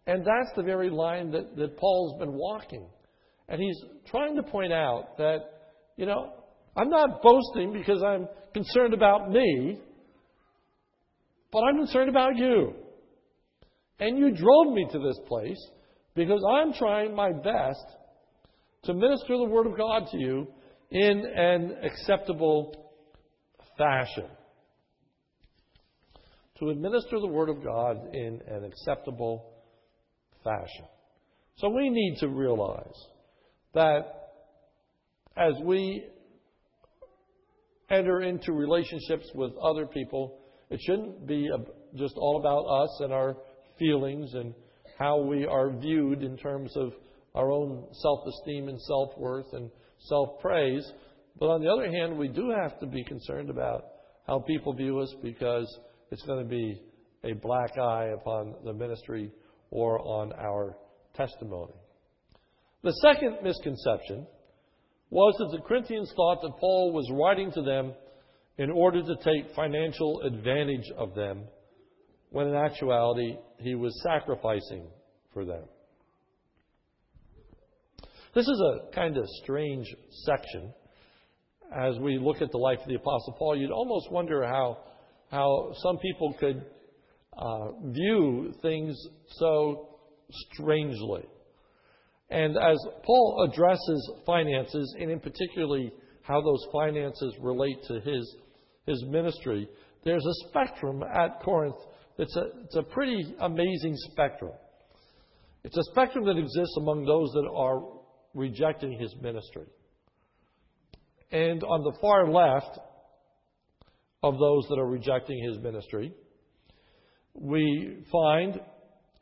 And 0.06 0.20
that's 0.20 0.54
the 0.56 0.62
very 0.62 0.90
line 0.90 1.30
that, 1.32 1.56
that 1.56 1.76
Paul's 1.76 2.18
been 2.18 2.32
walking. 2.32 2.86
And 3.48 3.60
he's 3.60 3.78
trying 4.10 4.36
to 4.36 4.42
point 4.42 4.72
out 4.72 5.16
that, 5.18 5.38
you 5.96 6.06
know, 6.06 6.32
I'm 6.76 6.90
not 6.90 7.22
boasting 7.22 7.72
because 7.72 8.02
I'm 8.02 8.28
concerned 8.52 8.94
about 8.94 9.30
me, 9.30 9.80
but 11.52 11.60
I'm 11.60 11.76
concerned 11.76 12.08
about 12.08 12.36
you. 12.36 12.74
And 13.98 14.18
you 14.18 14.30
drove 14.30 14.74
me 14.74 14.86
to 14.92 14.98
this 14.98 15.18
place 15.26 15.58
because 16.14 16.42
I'm 16.48 16.72
trying 16.74 17.14
my 17.14 17.32
best 17.32 17.84
to 18.84 18.94
minister 18.94 19.36
the 19.38 19.44
Word 19.44 19.66
of 19.66 19.76
God 19.76 20.04
to 20.12 20.18
you 20.18 20.46
in 20.90 21.24
an 21.34 21.76
acceptable 21.82 22.74
fashion. 23.76 24.26
To 26.58 26.70
administer 26.70 27.20
the 27.20 27.26
Word 27.26 27.50
of 27.50 27.62
God 27.62 28.14
in 28.14 28.40
an 28.48 28.64
acceptable 28.64 29.44
fashion. 30.42 30.86
So 31.56 31.68
we 31.68 31.90
need 31.90 32.16
to 32.20 32.28
realize 32.28 32.96
that 33.74 34.30
as 35.36 35.54
we 35.62 36.04
enter 37.90 38.22
into 38.22 38.52
relationships 38.52 39.30
with 39.34 39.52
other 39.62 39.86
people, 39.86 40.38
it 40.70 40.80
shouldn't 40.82 41.26
be 41.26 41.48
just 41.94 42.14
all 42.16 42.40
about 42.40 42.64
us 42.64 43.00
and 43.00 43.12
our 43.12 43.36
feelings 43.78 44.32
and 44.34 44.54
how 44.98 45.20
we 45.20 45.44
are 45.44 45.70
viewed 45.70 46.22
in 46.22 46.36
terms 46.36 46.74
of 46.76 46.92
our 47.34 47.52
own 47.52 47.86
self 47.92 48.20
esteem 48.26 48.68
and 48.68 48.80
self 48.80 49.10
worth 49.18 49.52
and 49.52 49.70
self 49.98 50.40
praise. 50.40 50.90
But 51.38 51.46
on 51.46 51.60
the 51.60 51.70
other 51.70 51.90
hand, 51.90 52.16
we 52.16 52.28
do 52.28 52.50
have 52.50 52.78
to 52.80 52.86
be 52.86 53.04
concerned 53.04 53.50
about 53.50 53.84
how 54.26 54.40
people 54.40 54.72
view 54.72 54.98
us 55.00 55.14
because 55.22 55.68
it's 56.10 56.22
going 56.22 56.42
to 56.42 56.48
be 56.48 56.80
a 57.24 57.32
black 57.34 57.76
eye 57.78 58.10
upon 58.14 58.54
the 58.64 58.72
ministry 58.72 59.32
or 59.70 60.00
on 60.00 60.32
our 60.34 60.76
testimony. 61.14 61.74
The 62.82 62.92
second 63.02 63.38
misconception 63.42 64.26
was 65.10 65.34
that 65.38 65.56
the 65.56 65.62
Corinthians 65.62 66.12
thought 66.14 66.42
that 66.42 66.58
Paul 66.58 66.92
was 66.92 67.10
writing 67.12 67.50
to 67.52 67.62
them 67.62 67.94
in 68.58 68.70
order 68.70 69.02
to 69.02 69.16
take 69.16 69.54
financial 69.54 70.22
advantage 70.22 70.90
of 70.96 71.14
them, 71.14 71.44
when 72.30 72.48
in 72.48 72.54
actuality, 72.54 73.36
he 73.58 73.74
was 73.74 74.00
sacrificing 74.02 74.86
for 75.32 75.44
them. 75.44 75.64
This 78.34 78.46
is 78.46 78.60
a 78.60 78.94
kind 78.94 79.16
of 79.16 79.24
strange 79.42 79.86
section. 80.24 80.72
As 81.74 81.98
we 81.98 82.18
look 82.18 82.42
at 82.42 82.50
the 82.50 82.58
life 82.58 82.78
of 82.80 82.88
the 82.88 82.96
Apostle 82.96 83.34
Paul, 83.38 83.56
you'd 83.56 83.70
almost 83.70 84.10
wonder 84.10 84.46
how, 84.46 84.78
how 85.30 85.72
some 85.82 85.98
people 85.98 86.34
could 86.38 86.64
uh, 87.36 87.72
view 87.84 88.52
things 88.62 88.96
so 89.28 89.98
strangely. 90.52 91.24
And 92.30 92.56
as 92.56 92.76
Paul 93.04 93.48
addresses 93.50 94.10
finances, 94.24 94.96
and 94.98 95.10
in 95.10 95.20
particularly 95.20 95.92
how 96.22 96.40
those 96.40 96.66
finances 96.72 97.34
relate 97.40 97.78
to 97.88 98.00
his, 98.00 98.36
his 98.86 99.04
ministry, 99.08 99.68
there's 100.04 100.24
a 100.24 100.48
spectrum 100.48 101.02
at 101.02 101.40
Corinth 101.42 101.76
it's 102.18 102.36
a, 102.36 102.44
it's 102.64 102.76
a 102.76 102.82
pretty 102.82 103.34
amazing 103.40 103.94
spectrum. 104.10 104.52
It's 105.64 105.76
a 105.76 105.82
spectrum 105.92 106.24
that 106.26 106.38
exists 106.38 106.76
among 106.78 107.04
those 107.04 107.30
that 107.32 107.48
are 107.54 107.82
rejecting 108.34 108.98
his 108.98 109.14
ministry. 109.20 109.66
And 111.30 111.62
on 111.64 111.82
the 111.82 111.98
far 112.00 112.30
left 112.30 112.78
of 114.22 114.38
those 114.38 114.66
that 114.68 114.78
are 114.78 114.86
rejecting 114.86 115.42
his 115.42 115.58
ministry, 115.58 116.12
we 117.34 118.04
find 118.10 118.60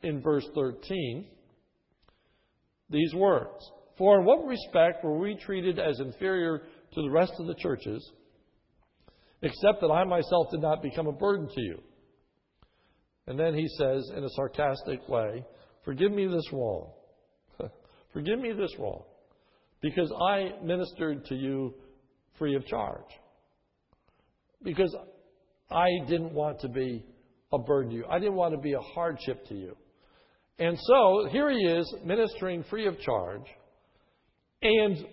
in 0.03 0.21
verse 0.21 0.47
13 0.55 1.27
these 2.89 3.13
words 3.13 3.71
For 3.97 4.19
in 4.19 4.25
what 4.25 4.45
respect 4.45 5.03
were 5.03 5.17
we 5.17 5.35
treated 5.35 5.79
as 5.79 5.99
inferior 5.99 6.59
to 6.93 7.01
the 7.01 7.09
rest 7.09 7.33
of 7.39 7.47
the 7.47 7.55
churches, 7.55 8.11
except 9.41 9.81
that 9.81 9.91
I 9.91 10.03
myself 10.03 10.47
did 10.51 10.61
not 10.61 10.81
become 10.81 11.07
a 11.07 11.11
burden 11.11 11.47
to 11.47 11.61
you? 11.61 11.81
And 13.27 13.39
then 13.39 13.55
he 13.55 13.67
says 13.77 14.09
in 14.15 14.23
a 14.23 14.29
sarcastic 14.29 15.07
way, 15.09 15.43
Forgive 15.83 16.11
me 16.11 16.27
this 16.27 16.51
wrong. 16.51 16.91
Forgive 18.13 18.39
me 18.39 18.53
this 18.53 18.73
wrong. 18.79 19.03
Because 19.81 20.11
I 20.29 20.53
ministered 20.63 21.25
to 21.25 21.35
you 21.35 21.75
free 22.39 22.55
of 22.55 22.65
charge. 22.65 23.05
Because 24.63 24.95
I 25.71 25.87
didn't 26.07 26.33
want 26.33 26.59
to 26.61 26.69
be 26.69 27.05
a 27.51 27.57
burden 27.57 27.91
to 27.91 27.97
you. 27.97 28.05
I 28.09 28.19
didn't 28.19 28.35
want 28.35 28.53
to 28.53 28.59
be 28.59 28.73
a 28.73 28.79
hardship 28.79 29.47
to 29.47 29.55
you. 29.55 29.75
And 30.57 30.77
so 30.79 31.27
here 31.31 31.49
he 31.49 31.57
is 31.57 31.93
ministering 32.03 32.63
free 32.69 32.87
of 32.87 32.99
charge. 32.99 33.43
And 34.61 35.05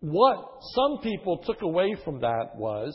what 0.00 0.58
some 0.74 0.98
people 1.02 1.38
took 1.46 1.62
away 1.62 1.96
from 2.04 2.20
that 2.20 2.56
was, 2.56 2.92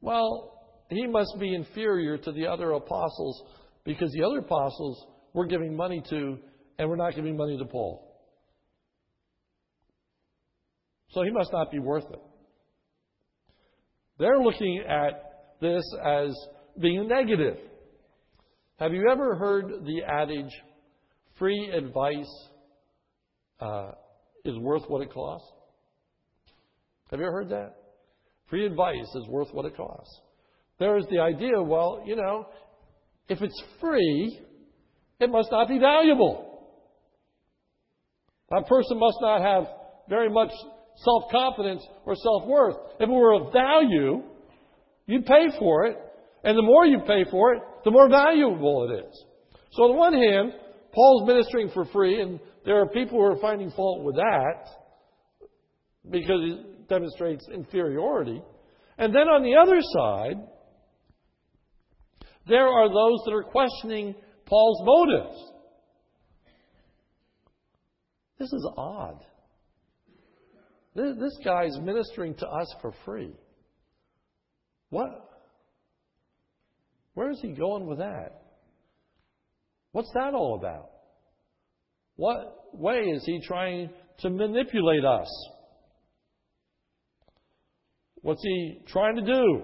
well, 0.00 0.52
he 0.90 1.06
must 1.06 1.36
be 1.38 1.54
inferior 1.54 2.18
to 2.18 2.32
the 2.32 2.46
other 2.46 2.72
apostles 2.72 3.42
because 3.84 4.10
the 4.12 4.24
other 4.24 4.38
apostles 4.38 5.06
we're 5.32 5.46
giving 5.46 5.76
money 5.76 6.02
to, 6.10 6.38
and 6.78 6.88
we're 6.88 6.96
not 6.96 7.14
giving 7.14 7.36
money 7.36 7.58
to 7.58 7.64
Paul. 7.64 8.06
so 11.16 11.22
he 11.22 11.30
must 11.30 11.50
not 11.50 11.70
be 11.70 11.78
worth 11.78 12.04
it. 12.12 12.20
They're 14.18 14.38
looking 14.38 14.82
at 14.88 15.56
this 15.60 15.84
as 16.04 16.34
being 16.78 17.08
negative. 17.08 17.58
Have 18.78 18.92
you 18.92 19.08
ever 19.10 19.36
heard 19.36 19.84
the 19.84 20.02
adage, 20.06 20.52
free 21.38 21.70
advice 21.74 22.48
uh, 23.60 23.92
is 24.44 24.56
worth 24.58 24.82
what 24.88 25.02
it 25.02 25.12
costs? 25.12 25.50
Have 27.10 27.20
you 27.20 27.26
ever 27.26 27.36
heard 27.36 27.50
that? 27.50 27.74
Free 28.48 28.66
advice 28.66 29.14
is 29.14 29.26
worth 29.28 29.48
what 29.52 29.64
it 29.64 29.76
costs. 29.76 30.20
There 30.78 30.98
is 30.98 31.06
the 31.10 31.20
idea, 31.20 31.60
well, 31.62 32.02
you 32.04 32.16
know, 32.16 32.46
if 33.28 33.40
it's 33.40 33.62
free, 33.80 34.38
it 35.18 35.30
must 35.30 35.50
not 35.50 35.68
be 35.68 35.78
valuable. 35.78 36.60
That 38.50 38.66
person 38.68 38.98
must 38.98 39.18
not 39.20 39.40
have 39.40 39.66
very 40.08 40.28
much 40.28 40.50
self 40.96 41.24
confidence 41.30 41.82
or 42.04 42.14
self 42.14 42.46
worth. 42.46 42.76
If 43.00 43.08
it 43.08 43.12
were 43.12 43.34
of 43.34 43.52
value, 43.52 44.22
you'd 45.06 45.26
pay 45.26 45.46
for 45.58 45.86
it, 45.86 45.96
and 46.44 46.56
the 46.56 46.62
more 46.62 46.86
you 46.86 47.00
pay 47.06 47.24
for 47.30 47.54
it, 47.54 47.62
the 47.84 47.90
more 47.90 48.08
valuable 48.08 48.90
it 48.90 49.06
is. 49.06 49.24
So, 49.72 49.84
on 49.84 49.90
the 49.90 49.96
one 49.96 50.12
hand, 50.14 50.52
Paul's 50.92 51.26
ministering 51.26 51.70
for 51.74 51.84
free, 51.86 52.20
and 52.20 52.40
there 52.64 52.80
are 52.80 52.88
people 52.88 53.18
who 53.18 53.24
are 53.24 53.40
finding 53.40 53.70
fault 53.70 54.02
with 54.02 54.16
that 54.16 54.68
because 56.10 56.40
it 56.42 56.88
demonstrates 56.88 57.46
inferiority. 57.52 58.42
And 58.98 59.14
then 59.14 59.28
on 59.28 59.42
the 59.42 59.56
other 59.56 59.80
side, 59.80 60.36
there 62.48 62.66
are 62.66 62.88
those 62.88 63.18
that 63.26 63.32
are 63.34 63.42
questioning 63.42 64.14
Paul's 64.46 64.82
motives. 64.84 65.52
This 68.38 68.52
is 68.52 68.68
odd. 68.76 69.24
This 70.96 71.38
guy's 71.44 71.78
ministering 71.78 72.34
to 72.36 72.46
us 72.46 72.74
for 72.80 72.94
free. 73.04 73.34
What? 74.88 75.08
Where 77.12 77.30
is 77.30 77.38
he 77.42 77.52
going 77.52 77.86
with 77.86 77.98
that? 77.98 78.42
What's 79.92 80.10
that 80.14 80.32
all 80.32 80.56
about? 80.58 80.90
What 82.16 82.70
way 82.72 83.00
is 83.00 83.22
he 83.26 83.40
trying 83.46 83.90
to 84.20 84.30
manipulate 84.30 85.04
us? 85.04 85.28
What's 88.22 88.42
he 88.42 88.80
trying 88.88 89.16
to 89.16 89.22
do? 89.22 89.62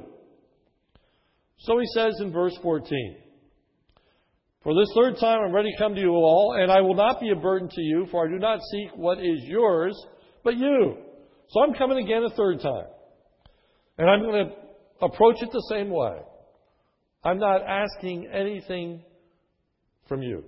So 1.60 1.78
he 1.78 1.86
says 1.94 2.14
in 2.20 2.30
verse 2.30 2.56
14 2.62 3.16
For 4.62 4.74
this 4.74 4.92
third 4.94 5.16
time 5.18 5.40
I'm 5.46 5.54
ready 5.54 5.72
to 5.72 5.78
come 5.82 5.94
to 5.94 6.00
you 6.00 6.10
all, 6.10 6.56
and 6.60 6.70
I 6.70 6.82
will 6.82 6.94
not 6.94 7.20
be 7.20 7.30
a 7.30 7.36
burden 7.36 7.70
to 7.70 7.80
you, 7.80 8.06
for 8.10 8.26
I 8.26 8.30
do 8.30 8.38
not 8.38 8.60
seek 8.70 8.96
what 8.96 9.18
is 9.18 9.40
yours, 9.44 9.96
but 10.44 10.58
you. 10.58 10.96
So 11.48 11.62
I'm 11.62 11.74
coming 11.74 12.04
again 12.04 12.22
a 12.24 12.34
third 12.34 12.60
time. 12.60 12.86
And 13.98 14.08
I'm 14.08 14.22
going 14.22 14.46
to 14.46 14.52
approach 15.04 15.36
it 15.42 15.50
the 15.52 15.66
same 15.70 15.90
way. 15.90 16.18
I'm 17.24 17.38
not 17.38 17.62
asking 17.62 18.28
anything 18.32 19.02
from 20.08 20.22
you. 20.22 20.44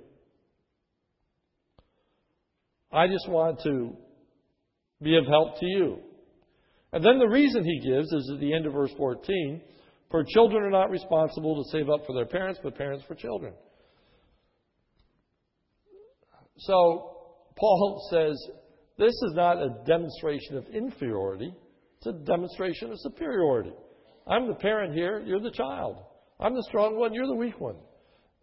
I 2.93 3.07
just 3.09 3.29
want 3.29 3.61
to 3.65 3.97
be 5.03 5.17
of 5.17 5.27
help 5.27 5.59
to 5.61 5.67
you. 5.67 5.99
And 6.93 7.05
then 7.05 7.19
the 7.19 7.29
reason 7.29 7.65
he 7.65 7.81
gives 7.81 8.13
is 8.13 8.31
at 8.33 8.41
the 8.41 8.55
end 8.55 8.67
of 8.67 8.73
verse 8.73 8.93
14 8.97 9.61
for 10.11 10.25
children 10.25 10.63
are 10.63 10.71
not 10.71 10.91
responsible 10.91 11.63
to 11.63 11.71
save 11.71 11.91
up 11.91 12.07
for 12.07 12.15
their 12.15 12.27
parents, 12.27 12.61
but 12.63 12.77
parents 12.77 13.05
for 13.07 13.17
children. 13.17 13.53
So 16.59 17.17
Paul 17.59 18.07
says 18.11 18.37
this 18.99 19.13
is 19.13 19.33
not 19.35 19.57
a 19.57 19.77
demonstration 19.87 20.57
of 20.57 20.67
inferiority, 20.69 21.53
it's 21.99 22.07
a 22.07 22.25
demonstration 22.25 22.91
of 22.91 22.99
superiority. 23.01 23.73
I'm 24.27 24.49
the 24.49 24.55
parent 24.55 24.95
here, 24.95 25.23
you're 25.25 25.40
the 25.40 25.51
child. 25.51 25.97
I'm 26.40 26.55
the 26.55 26.64
strong 26.68 26.97
one, 26.97 27.12
you're 27.12 27.27
the 27.27 27.35
weak 27.35 27.61
one. 27.61 27.77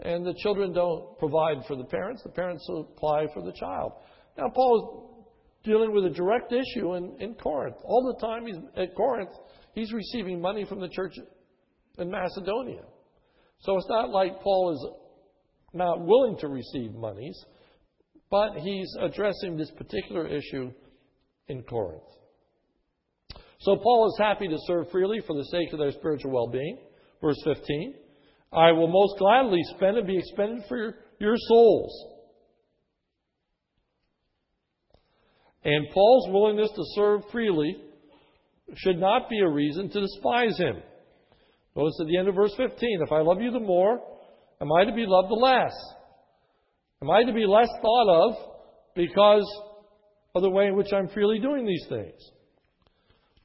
And 0.03 0.25
the 0.25 0.33
children 0.41 0.73
don't 0.73 1.17
provide 1.19 1.65
for 1.67 1.75
the 1.75 1.83
parents, 1.85 2.23
the 2.23 2.29
parents 2.29 2.65
supply 2.65 3.27
for 3.33 3.43
the 3.43 3.53
child. 3.53 3.93
Now, 4.37 4.49
Paul 4.53 4.77
is 4.79 5.69
dealing 5.69 5.93
with 5.93 6.05
a 6.05 6.09
direct 6.09 6.51
issue 6.51 6.95
in, 6.95 7.15
in 7.19 7.35
Corinth. 7.35 7.77
All 7.83 8.13
the 8.13 8.25
time 8.25 8.47
he's 8.47 8.57
at 8.77 8.95
Corinth, 8.95 9.29
he's 9.73 9.93
receiving 9.93 10.41
money 10.41 10.65
from 10.65 10.79
the 10.79 10.89
church 10.89 11.13
in 11.97 12.09
Macedonia. 12.09 12.81
So 13.59 13.77
it's 13.77 13.89
not 13.89 14.09
like 14.09 14.41
Paul 14.41 14.73
is 14.73 14.87
not 15.73 16.01
willing 16.01 16.37
to 16.39 16.47
receive 16.47 16.93
monies, 16.93 17.37
but 18.31 18.53
he's 18.55 18.95
addressing 18.99 19.57
this 19.57 19.69
particular 19.71 20.25
issue 20.25 20.71
in 21.49 21.61
Corinth. 21.63 22.01
So 23.59 23.75
Paul 23.75 24.07
is 24.07 24.17
happy 24.17 24.47
to 24.47 24.57
serve 24.65 24.89
freely 24.89 25.19
for 25.27 25.35
the 25.35 25.45
sake 25.45 25.71
of 25.73 25.79
their 25.79 25.91
spiritual 25.91 26.31
well 26.31 26.47
being. 26.47 26.79
Verse 27.21 27.39
15 27.43 27.93
I 28.53 28.71
will 28.71 28.87
most 28.87 29.19
gladly 29.19 29.61
spend 29.75 29.97
and 29.97 30.07
be 30.07 30.17
expended 30.17 30.63
for 30.67 30.77
your, 30.77 30.93
your 31.19 31.35
souls. 31.37 32.05
And 35.63 35.87
Paul's 35.93 36.29
willingness 36.31 36.71
to 36.71 36.83
serve 36.95 37.21
freely 37.31 37.75
should 38.75 38.97
not 38.97 39.29
be 39.29 39.39
a 39.39 39.47
reason 39.47 39.89
to 39.89 40.01
despise 40.01 40.57
him. 40.57 40.77
Notice 41.75 41.99
at 42.01 42.07
the 42.07 42.17
end 42.17 42.27
of 42.27 42.35
verse 42.35 42.53
15 42.57 43.01
if 43.03 43.11
I 43.11 43.19
love 43.19 43.41
you 43.41 43.51
the 43.51 43.59
more, 43.59 44.01
am 44.59 44.71
I 44.71 44.85
to 44.85 44.93
be 44.93 45.05
loved 45.07 45.29
the 45.29 45.35
less? 45.35 45.73
Am 47.01 47.09
I 47.09 47.23
to 47.23 47.33
be 47.33 47.47
less 47.47 47.69
thought 47.81 48.09
of 48.09 48.35
because 48.95 49.45
of 50.35 50.43
the 50.43 50.49
way 50.49 50.67
in 50.67 50.75
which 50.75 50.93
I'm 50.93 51.07
freely 51.07 51.39
doing 51.39 51.65
these 51.65 51.85
things? 51.89 52.31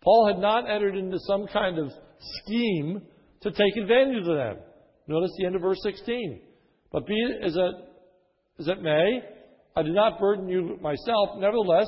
Paul 0.03 0.27
had 0.27 0.39
not 0.39 0.71
entered 0.71 0.95
into 0.95 1.19
some 1.27 1.47
kind 1.47 1.79
of 1.79 1.91
scheme 2.43 3.01
to 3.41 3.51
take 3.51 3.77
advantage 3.81 4.29
of 4.29 4.37
them. 4.37 4.59
Notice 5.09 5.31
the 5.39 5.47
end 5.47 5.57
of 5.57 5.63
verse 5.63 5.79
16. 5.83 6.41
But 6.93 7.07
be 7.07 7.15
it 7.15 7.45
as 7.45 7.57
it, 7.57 7.75
as 8.61 8.69
it 8.69 8.83
may, 8.83 9.23
I 9.75 9.83
do 9.83 9.93
not 9.93 10.21
burden 10.21 10.49
you 10.49 10.79
myself. 10.83 11.31
Nevertheless, 11.39 11.87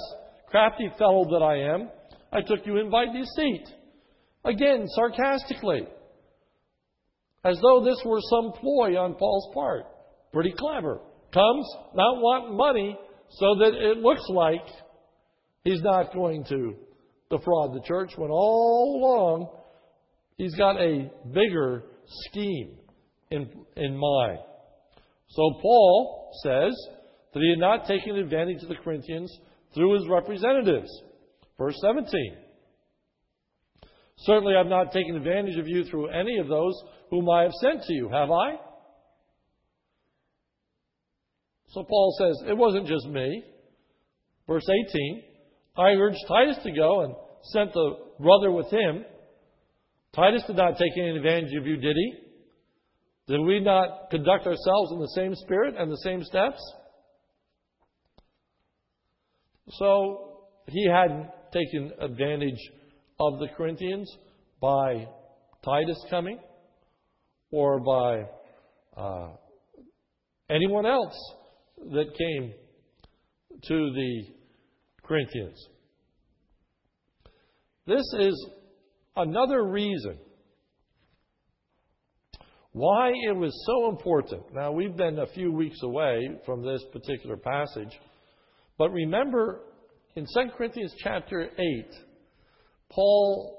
crafty 0.49 0.91
fellow 0.99 1.27
that 1.31 1.45
I 1.45 1.75
am, 1.75 1.91
I 2.33 2.41
took 2.41 2.67
you 2.67 2.79
in 2.79 2.91
by 2.91 3.05
deceit. 3.07 3.69
Again, 4.45 4.87
sarcastically. 4.89 5.83
As 7.45 7.59
though 7.61 7.85
this 7.85 8.01
were 8.07 8.21
some 8.23 8.53
ploy 8.53 8.99
on 8.99 9.15
Paul's 9.15 9.53
part. 9.53 9.85
Pretty 10.33 10.53
clever. 10.57 11.01
Comes 11.33 11.67
not 11.95 12.21
wanting 12.21 12.57
money 12.57 12.99
so 13.31 13.57
that 13.57 13.75
it 13.75 13.99
looks 13.99 14.23
like 14.31 14.65
he's 15.65 15.83
not 15.83 16.13
going 16.15 16.45
to 16.45 16.75
defraud 17.31 17.75
the 17.75 17.83
church 17.87 18.13
when 18.17 18.31
all 18.31 19.01
along 19.01 19.49
he's 20.39 20.55
got 20.55 20.81
a 20.81 21.11
bigger 21.33 21.85
scheme 22.07 22.79
in, 23.31 23.51
in 23.77 23.97
mind. 23.97 24.39
So 25.29 25.43
Paul 25.61 26.31
says 26.43 26.73
that 27.35 27.41
he 27.41 27.51
had 27.51 27.59
not 27.59 27.87
taken 27.87 28.17
advantage 28.17 28.63
of 28.63 28.71
the 28.71 28.77
Corinthians 28.77 29.31
through 29.75 29.99
his 29.99 30.09
representatives. 30.09 30.89
Verse 31.59 31.77
17. 31.83 32.37
Certainly 34.21 34.55
I 34.55 34.59
have 34.59 34.67
not 34.67 34.93
taken 34.93 35.17
advantage 35.17 35.59
of 35.59 35.69
you 35.69 35.85
through 35.85 36.09
any 36.09 36.39
of 36.39 36.49
those 36.49 36.75
whom 37.11 37.29
I 37.29 37.43
have 37.43 37.53
sent 37.61 37.83
to 37.83 37.93
you, 37.93 38.09
have 38.09 38.31
I? 38.31 38.57
So 41.69 41.85
Paul 41.85 42.17
says, 42.19 42.49
it 42.49 42.57
wasn't 42.57 42.87
just 42.87 43.07
me. 43.07 43.45
Verse 44.47 44.67
18, 44.91 45.23
I 45.77 45.91
urged 45.91 46.19
Titus 46.27 46.57
to 46.65 46.73
go 46.73 47.03
and 47.03 47.15
sent 47.53 47.73
the 47.73 47.91
brother 48.19 48.51
with 48.51 48.71
him. 48.71 49.05
Titus 50.15 50.43
did 50.47 50.57
not 50.57 50.79
take 50.79 50.93
any 50.97 51.17
advantage 51.17 51.55
of 51.59 51.67
you, 51.67 51.77
did 51.77 51.95
he? 51.95 52.13
Did 53.29 53.41
we 53.43 53.61
not 53.61 54.09
conduct 54.11 54.47
ourselves 54.47 54.93
in 54.93 54.99
the 54.99 55.13
same 55.15 55.35
spirit 55.35 55.75
and 55.79 55.93
the 55.93 55.99
same 55.99 56.25
steps? 56.25 56.59
So 59.73 60.47
he 60.67 60.89
hadn't 60.91 61.29
taken 61.53 61.93
advantage 62.01 62.59
of 63.21 63.39
the 63.39 63.49
Corinthians 63.55 64.11
by 64.61 65.07
Titus 65.63 66.03
coming 66.09 66.39
or 67.51 67.81
by 67.81 68.23
uh, 68.97 69.29
anyone 70.49 70.87
else 70.87 71.15
that 71.93 72.15
came 72.17 72.53
to 73.65 73.93
the 73.93 74.23
Corinthians. 75.03 75.69
This 77.87 78.05
is 78.19 78.51
another 79.17 79.65
reason 79.65 80.19
why 82.73 83.11
it 83.11 83.35
was 83.35 83.53
so 83.67 83.89
important. 83.89 84.43
Now, 84.53 84.71
we've 84.71 84.97
been 84.97 85.19
a 85.19 85.27
few 85.27 85.53
weeks 85.53 85.83
away 85.83 86.29
from 86.45 86.63
this 86.63 86.85
particular 86.93 87.37
passage, 87.37 87.99
but 88.77 88.91
remember 88.91 89.63
in 90.15 90.27
2 90.27 90.51
Corinthians 90.57 90.95
chapter 91.03 91.49
8, 91.59 91.87
Paul 92.91 93.59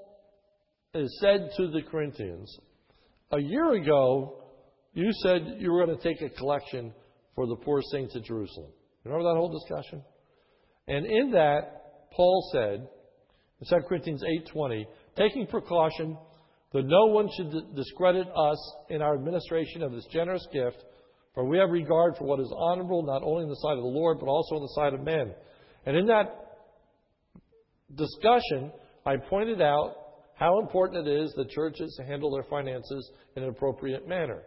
is 0.93 1.19
said 1.21 1.49
to 1.57 1.67
the 1.67 1.81
Corinthians, 1.89 2.55
A 3.31 3.39
year 3.39 3.73
ago, 3.73 4.43
you 4.93 5.09
said 5.23 5.57
you 5.59 5.71
were 5.71 5.85
going 5.85 5.97
to 5.97 6.03
take 6.03 6.21
a 6.21 6.29
collection 6.29 6.93
for 7.39 7.47
the 7.47 7.55
poor 7.55 7.81
saints 7.93 8.13
at 8.17 8.23
Jerusalem. 8.25 8.69
Remember 9.05 9.23
that 9.23 9.37
whole 9.37 9.49
discussion? 9.49 10.03
And 10.89 11.05
in 11.05 11.31
that, 11.31 12.09
Paul 12.11 12.49
said, 12.51 12.85
In 13.61 13.65
2 13.65 13.87
Corinthians 13.87 14.21
8:20, 14.53 14.85
taking 15.15 15.47
precaution 15.47 16.17
that 16.73 16.83
no 16.83 17.05
one 17.05 17.29
should 17.37 17.77
discredit 17.77 18.27
us 18.27 18.75
in 18.89 19.01
our 19.01 19.15
administration 19.15 19.83
of 19.83 19.93
this 19.93 20.05
generous 20.11 20.45
gift, 20.51 20.83
for 21.33 21.45
we 21.45 21.57
have 21.57 21.69
regard 21.69 22.17
for 22.17 22.25
what 22.25 22.41
is 22.41 22.53
honorable 22.53 23.03
not 23.03 23.23
only 23.23 23.43
in 23.43 23.49
the 23.49 23.55
sight 23.55 23.77
of 23.77 23.83
the 23.83 23.99
Lord, 23.99 24.19
but 24.19 24.27
also 24.27 24.57
in 24.57 24.61
the 24.61 24.73
sight 24.75 24.93
of 24.93 24.99
men. 24.99 25.33
And 25.85 25.95
in 25.95 26.07
that 26.07 26.57
discussion, 27.95 28.73
I 29.05 29.15
pointed 29.15 29.61
out 29.61 29.95
how 30.35 30.59
important 30.59 31.07
it 31.07 31.21
is 31.21 31.31
that 31.37 31.49
churches 31.51 31.97
handle 32.05 32.31
their 32.31 32.49
finances 32.49 33.09
in 33.37 33.43
an 33.43 33.49
appropriate 33.49 34.09
manner. 34.09 34.43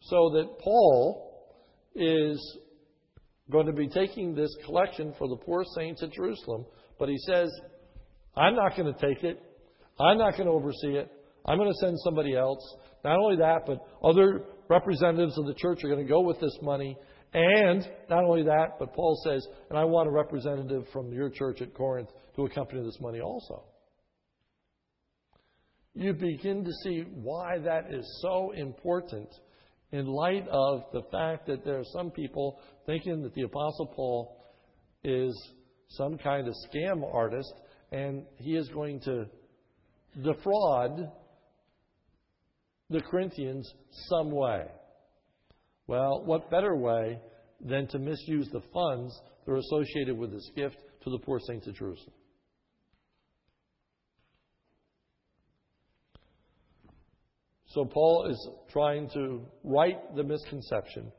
So 0.00 0.30
that 0.30 0.58
Paul 0.58 1.25
is 1.96 2.58
going 3.50 3.66
to 3.66 3.72
be 3.72 3.88
taking 3.88 4.34
this 4.34 4.54
collection 4.64 5.14
for 5.18 5.28
the 5.28 5.36
poor 5.36 5.64
saints 5.76 6.02
at 6.02 6.12
Jerusalem, 6.12 6.66
but 6.98 7.08
he 7.08 7.16
says, 7.18 7.48
I'm 8.36 8.54
not 8.54 8.76
going 8.76 8.92
to 8.92 9.00
take 9.00 9.24
it. 9.24 9.40
I'm 9.98 10.18
not 10.18 10.32
going 10.32 10.46
to 10.46 10.52
oversee 10.52 10.96
it. 10.98 11.10
I'm 11.46 11.58
going 11.58 11.72
to 11.72 11.78
send 11.78 11.96
somebody 12.04 12.34
else. 12.34 12.60
Not 13.04 13.18
only 13.18 13.36
that, 13.36 13.62
but 13.66 13.78
other 14.04 14.44
representatives 14.68 15.38
of 15.38 15.46
the 15.46 15.54
church 15.54 15.84
are 15.84 15.88
going 15.88 16.04
to 16.04 16.10
go 16.10 16.20
with 16.20 16.40
this 16.40 16.56
money. 16.60 16.96
And 17.32 17.88
not 18.10 18.24
only 18.24 18.42
that, 18.44 18.78
but 18.78 18.94
Paul 18.94 19.20
says, 19.24 19.46
and 19.70 19.78
I 19.78 19.84
want 19.84 20.08
a 20.08 20.12
representative 20.12 20.84
from 20.92 21.12
your 21.12 21.30
church 21.30 21.62
at 21.62 21.74
Corinth 21.74 22.08
to 22.34 22.46
accompany 22.46 22.82
this 22.82 22.98
money 23.00 23.20
also. 23.20 23.64
You 25.94 26.12
begin 26.12 26.64
to 26.64 26.72
see 26.82 27.04
why 27.14 27.58
that 27.58 27.92
is 27.94 28.20
so 28.22 28.52
important 28.52 29.28
in 29.92 30.06
light 30.06 30.46
of 30.48 30.84
the 30.92 31.02
fact 31.12 31.46
that 31.46 31.64
there 31.64 31.78
are 31.78 31.84
some 31.92 32.10
people 32.10 32.58
thinking 32.86 33.22
that 33.22 33.34
the 33.34 33.42
Apostle 33.42 33.86
Paul 33.94 34.36
is 35.04 35.34
some 35.88 36.18
kind 36.18 36.48
of 36.48 36.54
scam 36.68 37.02
artist 37.12 37.52
and 37.92 38.24
he 38.36 38.56
is 38.56 38.68
going 38.68 39.00
to 39.00 39.26
defraud 40.22 41.10
the 42.90 43.00
Corinthians 43.00 43.72
some 44.08 44.30
way. 44.30 44.66
Well, 45.86 46.24
what 46.24 46.50
better 46.50 46.74
way 46.74 47.20
than 47.60 47.86
to 47.88 47.98
misuse 47.98 48.48
the 48.50 48.62
funds 48.72 49.18
that 49.44 49.52
are 49.52 49.56
associated 49.56 50.16
with 50.18 50.32
this 50.32 50.50
gift 50.56 50.76
to 51.04 51.10
the 51.10 51.18
poor 51.18 51.38
saints 51.38 51.66
of 51.68 51.74
Jerusalem? 51.74 52.12
So 57.76 57.84
Paul 57.84 58.28
is 58.30 58.48
trying 58.72 59.10
to 59.10 59.42
right 59.62 59.98
the 60.16 60.22
misconception 60.22 61.12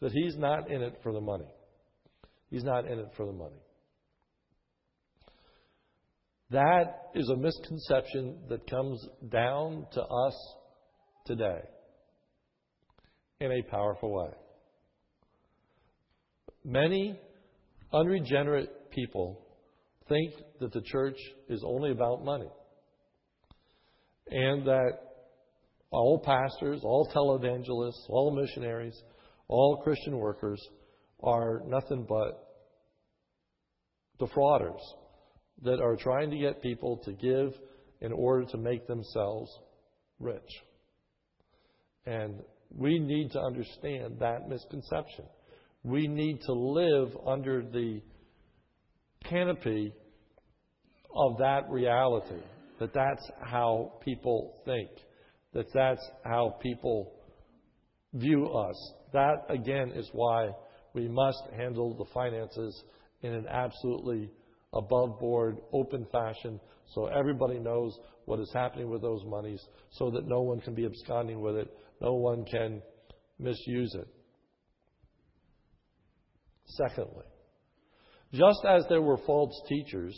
that 0.00 0.10
he's 0.10 0.38
not 0.38 0.70
in 0.70 0.80
it 0.80 0.98
for 1.02 1.12
the 1.12 1.20
money. 1.20 1.52
He's 2.50 2.64
not 2.64 2.86
in 2.86 2.98
it 2.98 3.10
for 3.14 3.26
the 3.26 3.32
money. 3.32 3.60
That 6.48 7.10
is 7.14 7.28
a 7.28 7.36
misconception 7.36 8.38
that 8.48 8.66
comes 8.70 9.06
down 9.30 9.86
to 9.92 10.00
us 10.00 10.54
today 11.26 11.60
in 13.40 13.52
a 13.52 13.70
powerful 13.70 14.10
way. 14.10 14.30
Many 16.64 17.20
unregenerate 17.92 18.90
people 18.92 19.44
think 20.08 20.32
that 20.60 20.72
the 20.72 20.80
church 20.86 21.18
is 21.50 21.62
only 21.66 21.90
about 21.90 22.24
money 22.24 22.48
and 24.30 24.66
that 24.66 25.07
all 25.90 26.18
pastors, 26.18 26.80
all 26.84 27.08
televangelists, 27.14 28.08
all 28.08 28.34
missionaries, 28.34 29.00
all 29.48 29.80
Christian 29.82 30.18
workers 30.18 30.60
are 31.22 31.62
nothing 31.66 32.06
but 32.08 32.48
defrauders 34.18 34.80
that 35.62 35.80
are 35.80 35.96
trying 35.96 36.30
to 36.30 36.38
get 36.38 36.62
people 36.62 36.98
to 37.04 37.12
give 37.12 37.52
in 38.00 38.12
order 38.12 38.44
to 38.46 38.58
make 38.58 38.86
themselves 38.86 39.50
rich. 40.20 40.50
And 42.06 42.40
we 42.74 42.98
need 42.98 43.32
to 43.32 43.40
understand 43.40 44.18
that 44.20 44.48
misconception. 44.48 45.24
We 45.82 46.06
need 46.06 46.40
to 46.42 46.52
live 46.52 47.16
under 47.26 47.62
the 47.62 48.00
canopy 49.24 49.92
of 51.14 51.38
that 51.38 51.68
reality, 51.70 52.42
that 52.78 52.92
that's 52.94 53.30
how 53.42 53.94
people 54.04 54.60
think, 54.64 54.90
that 55.58 55.72
that's 55.74 56.08
how 56.24 56.56
people 56.62 57.12
view 58.14 58.46
us. 58.46 58.92
That, 59.12 59.44
again, 59.48 59.90
is 59.92 60.08
why 60.12 60.50
we 60.94 61.08
must 61.08 61.42
handle 61.56 61.96
the 61.96 62.04
finances 62.14 62.84
in 63.22 63.32
an 63.32 63.46
absolutely 63.48 64.30
above 64.72 65.18
board, 65.18 65.58
open 65.72 66.06
fashion, 66.12 66.60
so 66.94 67.06
everybody 67.06 67.58
knows 67.58 67.98
what 68.26 68.38
is 68.38 68.50
happening 68.54 68.88
with 68.88 69.02
those 69.02 69.24
monies, 69.26 69.60
so 69.90 70.10
that 70.10 70.28
no 70.28 70.42
one 70.42 70.60
can 70.60 70.76
be 70.76 70.86
absconding 70.86 71.40
with 71.40 71.56
it, 71.56 71.68
no 72.00 72.14
one 72.14 72.44
can 72.44 72.80
misuse 73.40 73.92
it. 73.96 74.06
Secondly, 76.66 77.24
just 78.32 78.64
as 78.64 78.84
there 78.88 79.02
were 79.02 79.18
false 79.26 79.60
teachers 79.68 80.14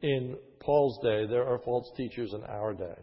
in 0.00 0.36
Paul's 0.60 0.98
day, 1.02 1.26
there 1.28 1.46
are 1.46 1.58
false 1.58 1.90
teachers 1.94 2.32
in 2.32 2.42
our 2.44 2.72
day. 2.72 2.96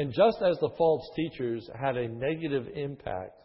And 0.00 0.14
just 0.14 0.38
as 0.40 0.58
the 0.60 0.70
false 0.78 1.06
teachers 1.14 1.68
had 1.78 1.98
a 1.98 2.08
negative 2.08 2.68
impact 2.74 3.42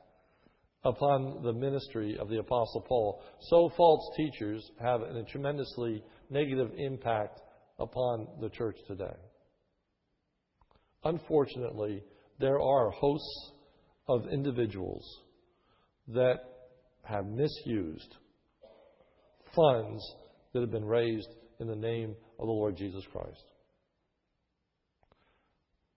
upon 0.85 1.43
the 1.43 1.51
ministry 1.51 2.17
of 2.17 2.29
the 2.29 2.39
Apostle 2.39 2.79
Paul, 2.87 3.21
so 3.41 3.69
false 3.75 4.09
teachers 4.15 4.71
have 4.79 5.01
a 5.01 5.23
tremendously 5.23 6.01
negative 6.29 6.71
impact 6.77 7.41
upon 7.77 8.27
the 8.39 8.47
church 8.47 8.77
today. 8.87 9.17
Unfortunately, 11.03 12.01
there 12.39 12.61
are 12.61 12.89
hosts 12.89 13.51
of 14.07 14.21
individuals 14.31 15.03
that 16.07 16.37
have 17.03 17.25
misused 17.25 18.15
funds 19.53 20.01
that 20.53 20.61
have 20.61 20.71
been 20.71 20.85
raised 20.85 21.35
in 21.59 21.67
the 21.67 21.75
name 21.75 22.15
of 22.39 22.47
the 22.47 22.53
Lord 22.53 22.77
Jesus 22.77 23.03
Christ. 23.11 23.43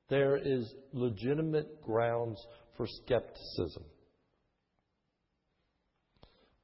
There 0.09 0.37
is 0.37 0.73
legitimate 0.92 1.83
grounds 1.83 2.38
for 2.77 2.87
skepticism. 2.87 3.85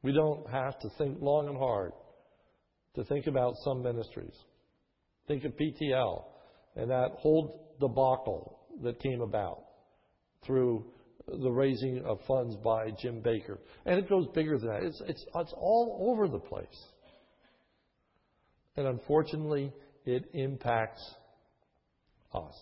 We 0.03 0.13
don't 0.13 0.49
have 0.51 0.79
to 0.81 0.89
think 0.99 1.19
long 1.21 1.49
and 1.49 1.57
hard 1.57 1.93
to 2.95 3.05
think 3.05 3.27
about 3.27 3.55
some 3.65 3.83
ministries. 3.83 4.35
Think 5.27 5.45
of 5.45 5.53
PTL 5.53 6.25
and 6.77 6.91
that 6.91 7.13
whole 7.19 7.75
debacle 7.81 8.61
that 8.83 9.01
came 9.01 9.21
about 9.21 9.65
through 10.45 10.85
the 11.27 11.51
raising 11.51 12.03
of 12.05 12.19
funds 12.27 12.57
by 12.57 12.91
Jim 13.01 13.23
Bakker. 13.23 13.59
And 13.87 13.99
it 13.99 14.09
goes 14.09 14.27
bigger 14.35 14.59
than 14.59 14.69
that. 14.69 14.83
It's, 14.83 15.03
it's, 15.07 15.25
it's 15.35 15.55
all 15.57 16.11
over 16.11 16.29
the 16.29 16.39
place. 16.39 16.67
And 18.77 18.87
unfortunately, 18.87 19.73
it 20.05 20.25
impacts 20.35 21.03
us. 22.35 22.55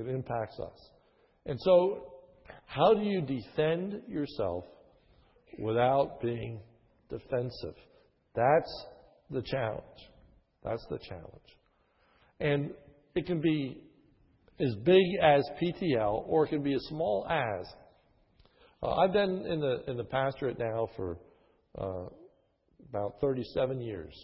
It 0.00 0.08
impacts 0.08 0.58
us. 0.58 0.90
And 1.46 1.58
so, 1.60 2.06
how 2.66 2.94
do 2.94 3.02
you 3.02 3.20
defend 3.20 4.02
yourself 4.08 4.64
without 5.58 6.20
being 6.20 6.60
defensive? 7.08 7.74
That's 8.34 8.86
the 9.30 9.42
challenge. 9.42 9.82
That's 10.64 10.84
the 10.90 10.98
challenge. 10.98 11.58
And 12.38 12.70
it 13.14 13.26
can 13.26 13.40
be 13.40 13.82
as 14.60 14.74
big 14.84 15.04
as 15.22 15.42
PTL, 15.62 16.24
or 16.26 16.44
it 16.44 16.48
can 16.48 16.62
be 16.62 16.74
as 16.74 16.82
small 16.88 17.26
as. 17.28 17.66
Uh, 18.82 18.94
I've 18.94 19.12
been 19.12 19.44
in 19.46 19.60
the 19.60 19.82
in 19.88 19.96
the 19.96 20.04
pastorate 20.04 20.58
now 20.58 20.88
for 20.96 21.18
uh, 21.78 22.06
about 22.88 23.14
37 23.20 23.80
years, 23.80 24.14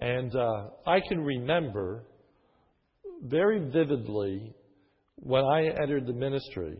and 0.00 0.34
uh, 0.34 0.68
I 0.86 1.00
can 1.08 1.20
remember 1.20 2.04
very 3.22 3.70
vividly 3.70 4.54
when 5.16 5.44
I 5.44 5.66
entered 5.82 6.06
the 6.06 6.12
ministry 6.12 6.78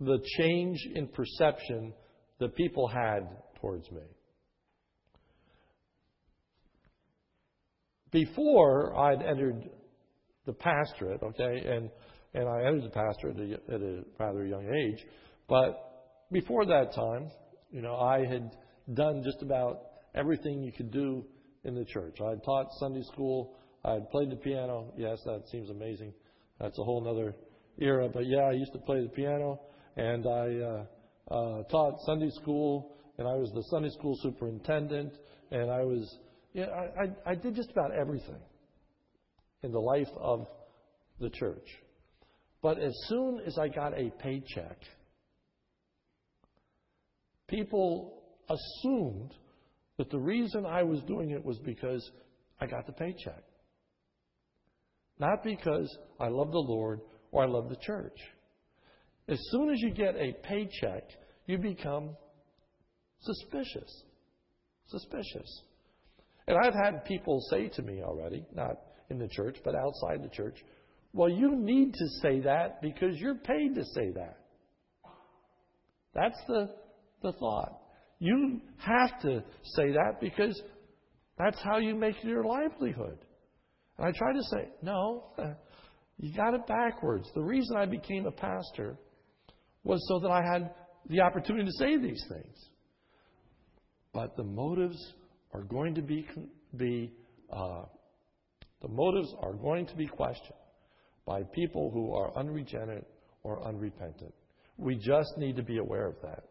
the 0.00 0.18
change 0.38 0.78
in 0.94 1.06
perception 1.08 1.92
that 2.40 2.54
people 2.56 2.88
had 2.88 3.28
towards 3.60 3.90
me. 3.90 4.02
Before 8.10 8.96
I'd 8.96 9.22
entered 9.22 9.68
the 10.46 10.52
pastorate, 10.52 11.22
okay, 11.22 11.66
and, 11.66 11.90
and 12.34 12.48
I 12.48 12.66
entered 12.66 12.84
the 12.84 12.90
pastorate 12.90 13.38
at 13.38 13.70
a, 13.70 13.74
at 13.74 13.80
a 13.80 14.02
rather 14.18 14.46
young 14.46 14.68
age, 14.72 15.04
but 15.48 15.74
before 16.30 16.66
that 16.66 16.94
time, 16.94 17.30
you 17.70 17.82
know, 17.82 17.96
I 17.96 18.24
had 18.24 18.50
done 18.92 19.22
just 19.24 19.42
about 19.42 19.80
everything 20.14 20.62
you 20.62 20.72
could 20.72 20.92
do 20.92 21.24
in 21.64 21.74
the 21.74 21.84
church. 21.84 22.18
I 22.24 22.30
had 22.30 22.44
taught 22.44 22.68
Sunday 22.78 23.02
school. 23.02 23.56
I 23.84 23.94
had 23.94 24.10
played 24.10 24.30
the 24.30 24.36
piano. 24.36 24.92
Yes, 24.96 25.18
that 25.24 25.44
seems 25.50 25.70
amazing. 25.70 26.12
That's 26.60 26.78
a 26.78 26.84
whole 26.84 27.06
other 27.08 27.34
era. 27.78 28.08
But 28.08 28.26
yeah, 28.26 28.42
I 28.42 28.52
used 28.52 28.72
to 28.72 28.78
play 28.78 29.02
the 29.02 29.08
piano 29.08 29.60
and 29.96 30.26
I 30.26 30.56
uh, 30.60 31.34
uh, 31.34 31.62
taught 31.64 32.00
Sunday 32.06 32.30
school 32.30 32.94
and 33.18 33.28
I 33.28 33.34
was 33.34 33.50
the 33.54 33.62
Sunday 33.70 33.90
school 33.90 34.18
superintendent, 34.22 35.12
and 35.50 35.70
I 35.70 35.84
was, 35.84 36.18
yeah, 36.52 36.66
I, 36.66 37.02
I, 37.02 37.32
I 37.32 37.34
did 37.34 37.54
just 37.54 37.70
about 37.70 37.92
everything 37.92 38.40
in 39.62 39.70
the 39.70 39.78
life 39.78 40.08
of 40.16 40.46
the 41.20 41.30
church. 41.30 41.66
But 42.60 42.78
as 42.78 42.92
soon 43.06 43.40
as 43.46 43.58
I 43.58 43.68
got 43.68 43.96
a 43.96 44.10
paycheck, 44.18 44.78
people 47.48 48.22
assumed 48.48 49.32
that 49.96 50.10
the 50.10 50.18
reason 50.18 50.66
I 50.66 50.82
was 50.82 51.00
doing 51.02 51.30
it 51.30 51.44
was 51.44 51.58
because 51.58 52.10
I 52.60 52.66
got 52.66 52.86
the 52.86 52.92
paycheck. 52.92 53.42
Not 55.18 55.44
because 55.44 55.96
I 56.18 56.28
love 56.28 56.50
the 56.50 56.58
Lord 56.58 57.00
or 57.30 57.44
I 57.44 57.46
love 57.46 57.68
the 57.68 57.76
church. 57.76 58.18
As 59.28 59.38
soon 59.50 59.70
as 59.70 59.80
you 59.80 59.90
get 59.90 60.16
a 60.16 60.32
paycheck, 60.42 61.04
you 61.46 61.58
become 61.58 62.16
suspicious. 63.20 64.04
Suspicious. 64.88 65.62
And 66.46 66.58
I've 66.58 66.74
had 66.74 67.04
people 67.04 67.40
say 67.50 67.68
to 67.68 67.82
me 67.82 68.02
already, 68.02 68.44
not 68.54 68.76
in 69.10 69.18
the 69.18 69.28
church, 69.28 69.56
but 69.64 69.74
outside 69.74 70.22
the 70.22 70.28
church, 70.28 70.58
well, 71.12 71.30
you 71.30 71.56
need 71.56 71.94
to 71.94 72.08
say 72.22 72.40
that 72.40 72.82
because 72.82 73.16
you're 73.18 73.36
paid 73.36 73.74
to 73.76 73.84
say 73.94 74.10
that. 74.16 74.38
That's 76.14 76.38
the, 76.48 76.70
the 77.22 77.32
thought. 77.32 77.80
You 78.18 78.60
have 78.78 79.20
to 79.22 79.42
say 79.76 79.92
that 79.92 80.20
because 80.20 80.60
that's 81.38 81.60
how 81.62 81.78
you 81.78 81.94
make 81.94 82.22
your 82.22 82.44
livelihood. 82.44 83.18
And 83.98 84.06
I 84.06 84.12
try 84.16 84.32
to 84.32 84.42
say, 84.50 84.68
no, 84.82 85.24
you 86.18 86.34
got 86.34 86.54
it 86.54 86.66
backwards. 86.66 87.28
The 87.34 87.42
reason 87.42 87.76
I 87.76 87.86
became 87.86 88.26
a 88.26 88.32
pastor 88.32 88.96
was 89.82 90.04
so 90.08 90.20
that 90.20 90.30
I 90.30 90.42
had 90.42 90.70
the 91.08 91.20
opportunity 91.20 91.66
to 91.66 91.72
say 91.72 91.96
these 91.98 92.24
things. 92.28 92.56
But 94.12 94.36
the 94.36 94.44
motives 94.44 94.96
are 95.52 95.62
going 95.62 95.94
to 95.96 96.02
be, 96.02 96.26
be 96.76 97.12
uh, 97.52 97.84
the 98.80 98.88
motives 98.88 99.32
are 99.40 99.54
going 99.54 99.86
to 99.86 99.96
be 99.96 100.06
questioned 100.06 100.58
by 101.26 101.42
people 101.54 101.90
who 101.90 102.14
are 102.14 102.36
unregenerate 102.36 103.06
or 103.42 103.66
unrepentant. 103.66 104.34
We 104.76 104.96
just 104.96 105.36
need 105.36 105.56
to 105.56 105.62
be 105.62 105.78
aware 105.78 106.06
of 106.06 106.16
that. 106.22 106.44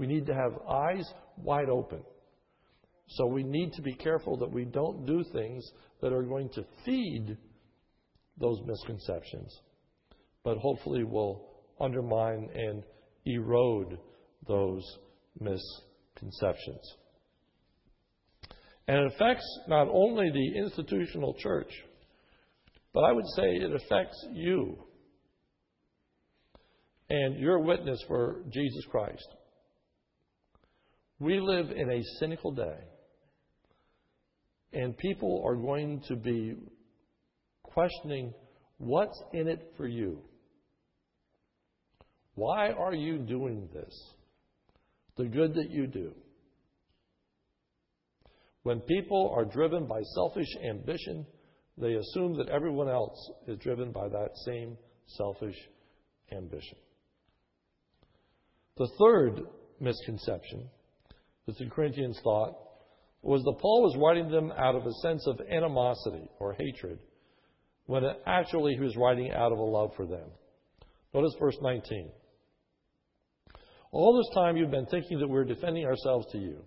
We 0.00 0.06
need 0.06 0.24
to 0.28 0.34
have 0.34 0.52
eyes 0.66 1.04
wide 1.36 1.68
open. 1.68 2.02
So 3.06 3.26
we 3.26 3.42
need 3.42 3.74
to 3.74 3.82
be 3.82 3.92
careful 3.92 4.38
that 4.38 4.50
we 4.50 4.64
don't 4.64 5.04
do 5.04 5.22
things 5.30 5.62
that 6.00 6.10
are 6.10 6.22
going 6.22 6.48
to 6.54 6.64
feed 6.86 7.36
those 8.38 8.58
misconceptions, 8.64 9.54
but 10.42 10.56
hopefully 10.56 11.04
will 11.04 11.50
undermine 11.78 12.48
and 12.54 12.82
erode 13.26 13.98
those 14.48 14.82
misconceptions. 15.38 16.94
And 18.88 19.00
it 19.00 19.12
affects 19.12 19.44
not 19.68 19.86
only 19.88 20.30
the 20.30 20.60
institutional 20.60 21.34
church, 21.34 21.70
but 22.94 23.04
I 23.04 23.12
would 23.12 23.26
say 23.36 23.42
it 23.42 23.74
affects 23.74 24.16
you 24.32 24.78
and 27.10 27.38
your 27.38 27.58
witness 27.58 28.02
for 28.08 28.44
Jesus 28.48 28.86
Christ. 28.90 29.28
We 31.20 31.38
live 31.38 31.70
in 31.70 31.90
a 31.90 32.02
cynical 32.18 32.50
day, 32.50 32.78
and 34.72 34.96
people 34.96 35.42
are 35.46 35.54
going 35.54 36.02
to 36.08 36.16
be 36.16 36.54
questioning 37.62 38.32
what's 38.78 39.22
in 39.34 39.46
it 39.46 39.74
for 39.76 39.86
you. 39.86 40.22
Why 42.36 42.70
are 42.70 42.94
you 42.94 43.18
doing 43.18 43.68
this? 43.74 43.94
The 45.18 45.26
good 45.26 45.52
that 45.56 45.70
you 45.70 45.86
do. 45.86 46.14
When 48.62 48.80
people 48.80 49.34
are 49.36 49.44
driven 49.44 49.86
by 49.86 50.00
selfish 50.14 50.48
ambition, 50.66 51.26
they 51.76 51.96
assume 51.96 52.38
that 52.38 52.48
everyone 52.48 52.88
else 52.88 53.30
is 53.46 53.58
driven 53.58 53.92
by 53.92 54.08
that 54.08 54.30
same 54.46 54.78
selfish 55.06 55.56
ambition. 56.32 56.78
The 58.78 58.88
third 58.98 59.42
misconception 59.80 60.70
that 61.46 61.58
the 61.58 61.68
Corinthians 61.70 62.18
thought 62.22 62.54
was 63.22 63.42
that 63.42 63.58
Paul 63.60 63.82
was 63.82 63.96
writing 63.98 64.30
them 64.30 64.52
out 64.52 64.74
of 64.74 64.86
a 64.86 64.92
sense 65.02 65.26
of 65.26 65.40
animosity 65.50 66.30
or 66.38 66.54
hatred, 66.54 66.98
when 67.86 68.04
actually 68.26 68.74
he 68.74 68.80
was 68.80 68.96
writing 68.96 69.30
out 69.32 69.52
of 69.52 69.58
a 69.58 69.62
love 69.62 69.90
for 69.96 70.06
them. 70.06 70.28
Notice 71.12 71.34
verse 71.38 71.56
19. 71.60 72.10
All 73.92 74.16
this 74.16 74.34
time 74.34 74.56
you've 74.56 74.70
been 74.70 74.86
thinking 74.86 75.18
that 75.18 75.28
we're 75.28 75.44
defending 75.44 75.84
ourselves 75.84 76.26
to 76.32 76.38
you. 76.38 76.62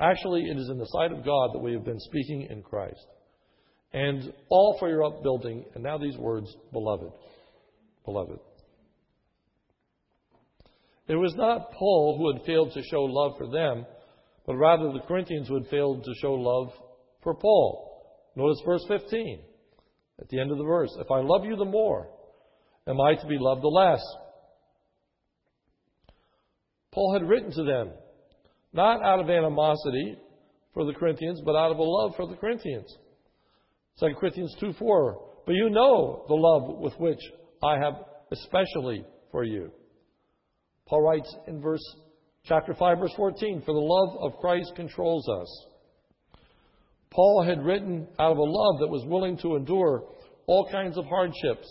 Actually, 0.00 0.42
it 0.42 0.56
is 0.56 0.68
in 0.70 0.78
the 0.78 0.86
sight 0.86 1.12
of 1.12 1.24
God 1.24 1.50
that 1.52 1.58
we 1.58 1.72
have 1.72 1.84
been 1.84 2.00
speaking 2.00 2.48
in 2.50 2.62
Christ. 2.62 3.06
And 3.92 4.32
all 4.48 4.76
for 4.78 4.88
your 4.88 5.04
upbuilding. 5.04 5.64
And 5.74 5.82
now 5.82 5.98
these 5.98 6.16
words, 6.16 6.54
beloved. 6.72 7.12
Beloved. 8.04 8.38
It 11.08 11.16
was 11.16 11.34
not 11.34 11.72
Paul 11.72 12.16
who 12.18 12.32
had 12.32 12.46
failed 12.46 12.72
to 12.72 12.82
show 12.82 13.02
love 13.02 13.32
for 13.36 13.50
them, 13.50 13.84
but 14.46 14.56
rather 14.56 14.92
the 14.92 15.06
Corinthians 15.06 15.48
who 15.48 15.54
had 15.54 15.68
failed 15.68 16.04
to 16.04 16.14
show 16.20 16.34
love 16.34 16.72
for 17.22 17.34
Paul. 17.34 17.88
Notice 18.36 18.62
verse 18.64 18.84
15 18.88 19.40
at 20.20 20.28
the 20.28 20.40
end 20.40 20.50
of 20.50 20.58
the 20.58 20.64
verse. 20.64 20.90
If 20.98 21.10
I 21.10 21.20
love 21.20 21.44
you 21.44 21.56
the 21.56 21.64
more, 21.64 22.08
am 22.86 23.00
I 23.00 23.14
to 23.14 23.26
be 23.26 23.36
loved 23.38 23.62
the 23.62 23.68
less? 23.68 24.02
Paul 26.92 27.14
had 27.14 27.28
written 27.28 27.50
to 27.52 27.64
them, 27.64 27.90
not 28.72 29.02
out 29.02 29.20
of 29.20 29.30
animosity 29.30 30.16
for 30.74 30.84
the 30.84 30.92
Corinthians, 30.92 31.40
but 31.44 31.56
out 31.56 31.72
of 31.72 31.78
a 31.78 31.82
love 31.82 32.14
for 32.16 32.28
the 32.28 32.36
Corinthians. 32.36 32.96
2 34.00 34.14
Corinthians 34.18 34.54
2 34.60 34.74
4. 34.78 35.28
But 35.46 35.54
you 35.54 35.70
know 35.70 36.24
the 36.28 36.34
love 36.34 36.78
with 36.78 36.94
which 36.98 37.20
I 37.62 37.78
have 37.78 37.94
especially 38.30 39.04
for 39.30 39.44
you. 39.44 39.72
Paul 40.92 41.00
writes 41.00 41.34
in 41.46 41.58
verse 41.58 41.80
chapter 42.44 42.74
5 42.74 42.98
verse 42.98 43.14
14, 43.16 43.62
for 43.64 43.72
the 43.72 43.80
love 43.80 44.18
of 44.20 44.38
Christ 44.40 44.74
controls 44.76 45.26
us. 45.26 45.66
Paul 47.10 47.42
had 47.42 47.64
written 47.64 48.06
out 48.18 48.32
of 48.32 48.36
a 48.36 48.42
love 48.42 48.78
that 48.80 48.90
was 48.90 49.06
willing 49.06 49.38
to 49.38 49.56
endure 49.56 50.04
all 50.46 50.68
kinds 50.70 50.98
of 50.98 51.06
hardships, 51.06 51.66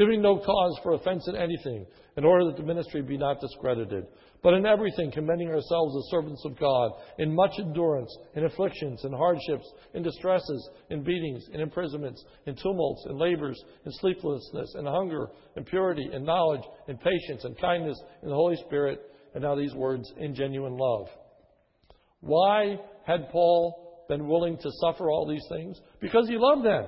giving 0.00 0.22
no 0.22 0.38
cause 0.38 0.80
for 0.82 0.94
offense 0.94 1.28
in 1.28 1.36
anything, 1.36 1.84
in 2.16 2.24
order 2.24 2.46
that 2.46 2.56
the 2.56 2.62
ministry 2.62 3.02
be 3.02 3.18
not 3.18 3.38
discredited. 3.38 4.06
But 4.42 4.54
in 4.54 4.64
everything, 4.64 5.12
commending 5.12 5.48
ourselves 5.48 5.94
as 5.94 6.10
servants 6.10 6.42
of 6.46 6.58
God, 6.58 6.92
in 7.18 7.34
much 7.34 7.58
endurance, 7.58 8.10
in 8.34 8.46
afflictions, 8.46 9.04
in 9.04 9.12
hardships, 9.12 9.70
in 9.92 10.02
distresses, 10.02 10.70
in 10.88 11.04
beatings, 11.04 11.46
in 11.52 11.60
imprisonments, 11.60 12.24
in 12.46 12.56
tumults, 12.56 13.04
in 13.10 13.18
labors, 13.18 13.62
in 13.84 13.92
sleeplessness, 13.92 14.74
in 14.78 14.86
hunger, 14.86 15.28
in 15.58 15.64
purity, 15.64 16.08
in 16.10 16.24
knowledge, 16.24 16.62
in 16.88 16.96
patience, 16.96 17.44
in 17.44 17.54
kindness, 17.56 18.00
in 18.22 18.30
the 18.30 18.34
Holy 18.34 18.56
Spirit, 18.66 19.02
and 19.34 19.42
now 19.42 19.54
these 19.54 19.74
words, 19.74 20.10
in 20.16 20.34
genuine 20.34 20.78
love. 20.78 21.08
Why 22.20 22.80
had 23.06 23.28
Paul 23.30 24.06
been 24.08 24.26
willing 24.26 24.56
to 24.56 24.70
suffer 24.80 25.10
all 25.10 25.28
these 25.28 25.44
things? 25.50 25.78
Because 26.00 26.26
he 26.26 26.38
loved 26.38 26.64
them. 26.64 26.86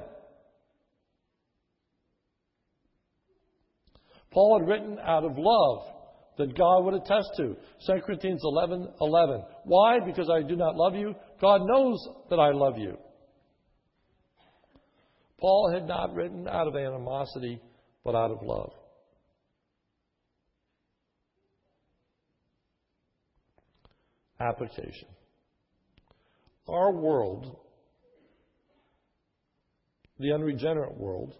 Paul 4.32 4.58
had 4.58 4.68
written 4.68 4.98
out 4.98 5.24
of 5.24 5.32
love 5.36 5.92
that 6.38 6.56
God 6.56 6.84
would 6.84 6.94
attest 6.94 7.30
to. 7.36 7.56
2 7.86 8.00
Corinthians 8.04 8.40
11 8.42 8.88
11. 9.00 9.42
Why? 9.64 9.98
Because 10.04 10.30
I 10.30 10.42
do 10.42 10.56
not 10.56 10.76
love 10.76 10.94
you. 10.94 11.14
God 11.40 11.60
knows 11.64 11.98
that 12.30 12.38
I 12.38 12.52
love 12.52 12.78
you. 12.78 12.96
Paul 15.38 15.72
had 15.74 15.86
not 15.86 16.14
written 16.14 16.46
out 16.48 16.68
of 16.68 16.76
animosity, 16.76 17.60
but 18.04 18.14
out 18.14 18.30
of 18.30 18.38
love. 18.42 18.72
Application. 24.40 25.08
Our 26.68 26.92
world, 26.92 27.56
the 30.18 30.32
unregenerate 30.32 30.96
world, 30.96 31.34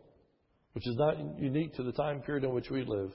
which 0.72 0.87
is 0.87 0.96
not 0.96 1.16
unique 1.38 1.74
to 1.74 1.82
the 1.82 1.92
time 1.92 2.20
period 2.20 2.44
in 2.44 2.52
which 2.52 2.70
we 2.70 2.85
live, 2.85 3.11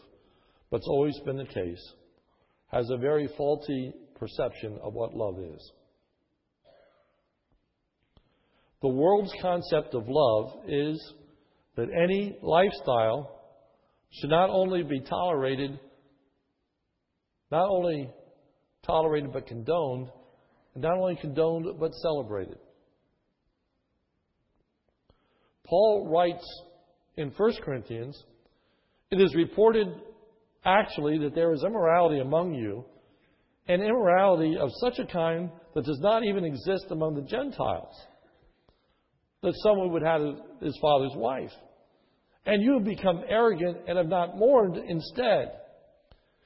but 0.69 0.77
it's 0.77 0.87
always 0.87 1.17
been 1.25 1.37
the 1.37 1.45
case, 1.45 1.93
has 2.67 2.89
a 2.89 2.97
very 2.97 3.27
faulty 3.37 3.93
perception 4.19 4.77
of 4.83 4.93
what 4.93 5.15
love 5.15 5.39
is. 5.39 5.71
The 8.81 8.89
world's 8.89 9.33
concept 9.41 9.95
of 9.95 10.03
love 10.07 10.65
is 10.67 11.13
that 11.75 11.87
any 11.89 12.37
lifestyle 12.41 13.41
should 14.11 14.29
not 14.29 14.49
only 14.49 14.83
be 14.83 14.99
tolerated, 15.01 15.79
not 17.51 17.69
only 17.69 18.09
tolerated 18.85 19.33
but 19.33 19.47
condoned, 19.47 20.09
and 20.75 20.83
not 20.83 20.97
only 20.97 21.15
condoned 21.19 21.65
but 21.79 21.91
celebrated. 21.95 22.57
Paul 25.65 26.07
writes 26.09 26.45
in 27.17 27.31
1 27.35 27.53
Corinthians, 27.63 28.23
it 29.11 29.19
is 29.19 29.35
reported 29.35 29.87
actually 30.63 31.17
that 31.19 31.35
there 31.35 31.53
is 31.53 31.63
immorality 31.63 32.19
among 32.19 32.53
you, 32.53 32.85
and 33.67 33.81
immorality 33.81 34.55
of 34.57 34.69
such 34.79 34.99
a 34.99 35.05
kind 35.05 35.49
that 35.75 35.85
does 35.85 35.99
not 35.99 36.23
even 36.23 36.45
exist 36.45 36.85
among 36.89 37.15
the 37.15 37.21
Gentiles. 37.21 37.93
That 39.43 39.53
someone 39.63 39.91
would 39.91 40.03
have 40.03 40.21
his 40.61 40.77
father's 40.81 41.15
wife. 41.15 41.51
And 42.45 42.63
you 42.63 42.73
have 42.75 42.85
become 42.85 43.23
arrogant 43.27 43.77
and 43.87 43.97
have 43.97 44.07
not 44.07 44.37
mourned 44.37 44.77
instead. 44.77 45.51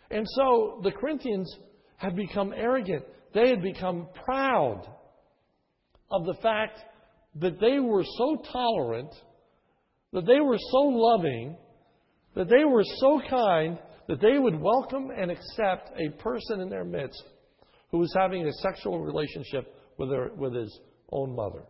And 0.09 0.25
so 0.35 0.81
the 0.83 0.91
Corinthians 0.91 1.55
had 1.97 2.15
become 2.15 2.53
arrogant. 2.55 3.05
They 3.33 3.49
had 3.49 3.61
become 3.61 4.07
proud 4.25 4.87
of 6.09 6.25
the 6.25 6.35
fact 6.41 6.79
that 7.35 7.59
they 7.61 7.79
were 7.79 8.03
so 8.17 8.43
tolerant, 8.51 9.13
that 10.13 10.25
they 10.25 10.39
were 10.39 10.57
so 10.57 10.81
loving, 10.81 11.55
that 12.35 12.49
they 12.49 12.65
were 12.65 12.83
so 12.99 13.21
kind 13.29 13.79
that 14.07 14.21
they 14.21 14.37
would 14.37 14.59
welcome 14.59 15.09
and 15.09 15.31
accept 15.31 15.91
a 15.97 16.09
person 16.21 16.59
in 16.59 16.69
their 16.69 16.83
midst 16.83 17.23
who 17.91 17.99
was 17.99 18.13
having 18.17 18.45
a 18.45 18.53
sexual 18.53 18.99
relationship 18.99 19.73
with, 19.97 20.09
with 20.37 20.53
his 20.53 20.79
own 21.11 21.35
mother. 21.35 21.63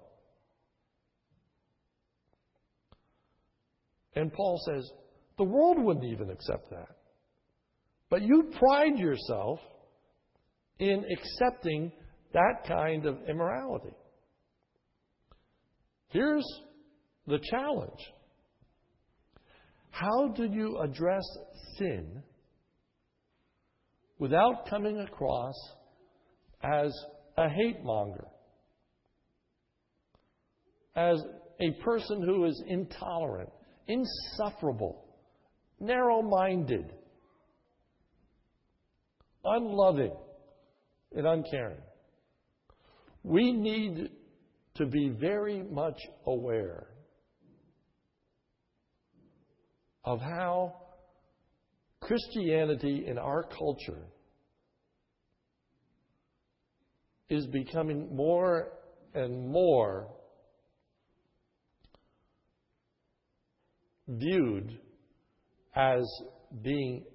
And 4.16 4.32
Paul 4.34 4.60
says, 4.66 4.90
the 5.38 5.44
world 5.44 5.78
wouldn't 5.80 6.06
even 6.06 6.30
accept 6.30 6.70
that. 6.72 6.90
But 8.10 8.22
you 8.24 8.52
pride 8.60 8.98
yourself 8.98 9.60
in 10.80 11.06
accepting 11.12 11.92
that 12.34 12.66
kind 12.68 13.06
of 13.06 13.18
immorality. 13.30 13.96
Here's 16.10 16.46
the 17.28 17.40
challenge 17.40 18.00
How 19.92 20.30
do 20.30 20.46
you 20.46 20.80
address 20.80 21.24
sin 21.78 22.24
without 24.18 24.68
coming 24.70 25.00
across 25.00 25.56
as 26.64 26.92
a 27.38 27.48
hate 27.50 27.84
monger? 27.84 28.26
As 30.96 31.22
a 31.60 31.84
person 31.84 32.22
who 32.24 32.46
is 32.46 32.64
intolerant, 32.68 33.50
insufferable, 33.88 35.06
narrow 35.80 36.22
minded, 36.22 36.94
unloving, 39.44 40.16
and 41.16 41.28
uncaring. 41.28 41.82
We 43.24 43.52
need 43.52 44.10
to 44.76 44.86
be 44.86 45.10
very 45.10 45.62
much 45.64 46.00
aware 46.26 46.88
of 50.04 50.20
how 50.20 50.76
Christianity 52.00 53.06
in 53.08 53.18
our 53.18 53.44
culture 53.44 54.04
is 57.30 57.46
becoming 57.48 58.16
more 58.16 58.74
and 59.14 59.50
more 59.50 60.08
viewed 64.08 64.78
as 65.76 66.04
being 66.62 67.06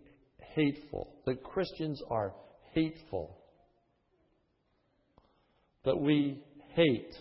hateful, 0.55 1.13
that 1.27 1.43
Christians 1.43 2.01
are 2.11 2.33
hateful, 2.73 3.37
that 5.85 5.99
we 5.99 6.43
hate 6.75 7.15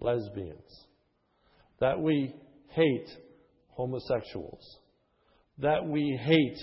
lesbians, 0.00 0.86
that 1.80 1.98
we 1.98 2.34
hate 2.68 3.08
homosexuals, 3.70 4.78
that 5.58 5.84
we 5.84 6.18
hate 6.22 6.58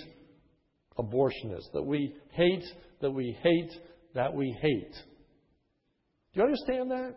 abortionists, 0.98 1.72
that 1.72 1.82
we 1.82 2.14
hate, 2.32 2.64
that 3.00 3.10
we 3.10 3.36
hate, 3.42 3.70
that 4.14 4.34
we 4.34 4.54
hate. 4.60 4.92
Do 6.32 6.40
you 6.40 6.42
understand 6.42 6.90
that? 6.90 7.14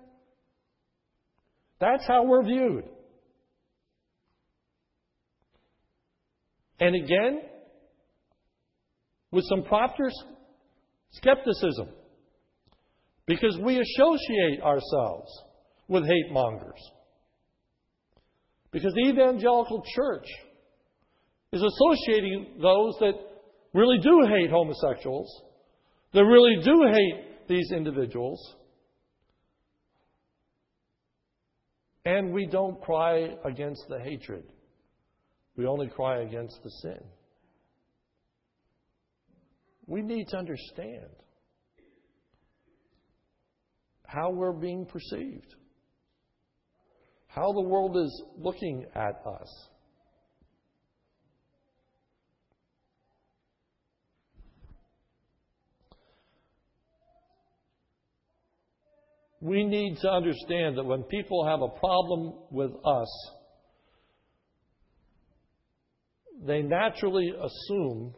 That's 1.79 2.05
how 2.07 2.23
we're 2.23 2.43
viewed. 2.43 2.85
And 6.79 6.95
again, 6.95 7.41
with 9.31 9.45
some 9.47 9.63
proper 9.63 10.09
skepticism, 11.11 11.89
because 13.25 13.57
we 13.61 13.79
associate 13.79 14.61
ourselves 14.61 15.29
with 15.87 16.03
hate 16.05 16.31
mongers. 16.31 16.79
Because 18.71 18.93
the 18.93 19.09
evangelical 19.09 19.83
church 19.95 20.25
is 21.53 21.61
associating 21.61 22.47
those 22.59 22.95
that 22.99 23.13
really 23.73 23.99
do 23.99 24.27
hate 24.27 24.49
homosexuals, 24.49 25.29
that 26.13 26.25
really 26.25 26.55
do 26.63 26.83
hate 26.91 27.47
these 27.47 27.71
individuals, 27.71 28.55
and 32.05 32.33
we 32.33 32.47
don't 32.47 32.81
cry 32.81 33.35
against 33.45 33.83
the 33.87 33.99
hatred. 33.99 34.43
We 35.55 35.67
only 35.67 35.87
cry 35.87 36.23
against 36.23 36.59
the 36.63 36.71
sin. 36.81 36.99
We 39.85 40.01
need 40.01 40.29
to 40.29 40.37
understand 40.37 41.11
how 44.07 44.31
we're 44.31 44.53
being 44.53 44.87
perceived, 44.87 45.53
how 47.27 47.51
the 47.53 47.61
world 47.61 47.95
is 47.97 48.23
looking 48.39 48.85
at 48.95 49.21
us. 49.27 49.69
We 59.43 59.65
need 59.65 59.97
to 59.97 60.09
understand 60.09 60.77
that 60.77 60.85
when 60.85 61.03
people 61.03 61.45
have 61.45 61.61
a 61.61 61.67
problem 61.67 62.33
with 62.49 62.71
us, 62.85 63.29
they 66.47 66.61
naturally 66.61 67.29
assume 67.29 68.13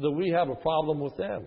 that 0.00 0.10
we 0.10 0.30
have 0.30 0.48
a 0.48 0.54
problem 0.54 1.00
with 1.00 1.14
them. 1.18 1.46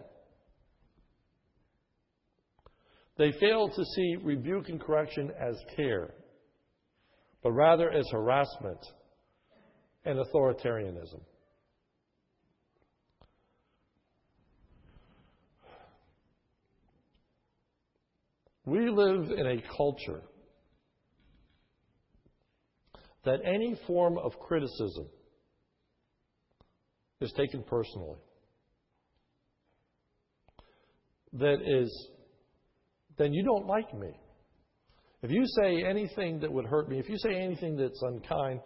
They 3.17 3.31
fail 3.39 3.69
to 3.69 3.85
see 3.95 4.17
rebuke 4.21 4.69
and 4.69 4.79
correction 4.79 5.31
as 5.41 5.55
care, 5.75 6.13
but 7.41 7.53
rather 7.53 7.89
as 7.89 8.05
harassment 8.11 8.85
and 10.05 10.19
authoritarianism. 10.19 11.21
We 18.65 18.89
live 18.89 19.31
in 19.31 19.45
a 19.45 19.61
culture 19.75 20.21
that 23.25 23.39
any 23.45 23.75
form 23.87 24.17
of 24.17 24.37
criticism 24.39 25.07
is 27.21 27.31
taken 27.33 27.63
personally. 27.63 28.17
That 31.33 31.57
is, 31.65 32.09
then 33.17 33.33
you 33.33 33.43
don't 33.43 33.65
like 33.65 33.93
me. 33.93 34.11
If 35.23 35.31
you 35.31 35.45
say 35.61 35.83
anything 35.83 36.39
that 36.41 36.51
would 36.51 36.65
hurt 36.65 36.89
me, 36.89 36.99
if 36.99 37.09
you 37.09 37.17
say 37.17 37.35
anything 37.35 37.77
that's 37.77 38.01
unkind, 38.01 38.59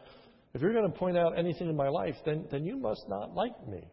if 0.53 0.62
you're 0.62 0.73
going 0.73 0.91
to 0.91 0.97
point 0.97 1.17
out 1.17 1.38
anything 1.38 1.69
in 1.69 1.75
my 1.75 1.88
life, 1.88 2.15
then, 2.25 2.45
then 2.51 2.65
you 2.65 2.77
must 2.77 3.03
not 3.07 3.36
like 3.36 3.67
me. 3.67 3.88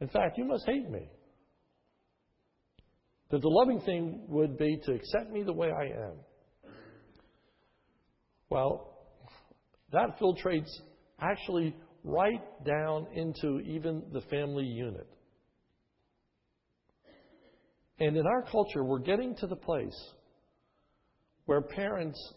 In 0.00 0.08
fact, 0.08 0.38
you 0.38 0.44
must 0.44 0.64
hate 0.66 0.88
me. 0.90 1.08
That 3.34 3.42
the 3.42 3.48
loving 3.48 3.80
thing 3.80 4.20
would 4.28 4.56
be 4.56 4.78
to 4.84 4.92
accept 4.92 5.32
me 5.32 5.42
the 5.42 5.52
way 5.52 5.68
I 5.68 5.86
am. 5.86 6.12
Well, 8.48 8.96
that 9.90 10.20
filtrates 10.20 10.70
actually 11.20 11.74
right 12.04 12.40
down 12.64 13.08
into 13.12 13.58
even 13.66 14.04
the 14.12 14.20
family 14.30 14.62
unit. 14.62 15.08
And 17.98 18.16
in 18.16 18.24
our 18.24 18.42
culture, 18.42 18.84
we're 18.84 19.00
getting 19.00 19.34
to 19.40 19.48
the 19.48 19.56
place 19.56 20.00
where 21.46 21.60
parents 21.60 22.34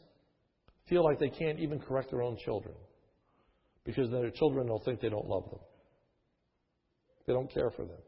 feel 0.89 1.03
like 1.03 1.19
they 1.19 1.29
can't 1.29 1.59
even 1.59 1.79
correct 1.79 2.09
their 2.09 2.23
own 2.23 2.37
children 2.43 2.73
because 3.83 4.09
their 4.09 4.31
children 4.31 4.67
will 4.67 4.81
think 4.83 4.99
they 4.99 5.09
don't 5.09 5.27
love 5.27 5.47
them. 5.51 5.59
They 7.27 7.33
don't 7.33 7.53
care 7.53 7.69
for 7.69 7.85
them. 7.85 8.01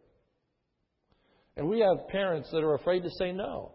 And 1.60 1.68
we 1.68 1.82
have 1.82 2.08
parents 2.08 2.50
that 2.52 2.64
are 2.64 2.76
afraid 2.76 3.04
to 3.04 3.10
say 3.20 3.34
no. 3.34 3.74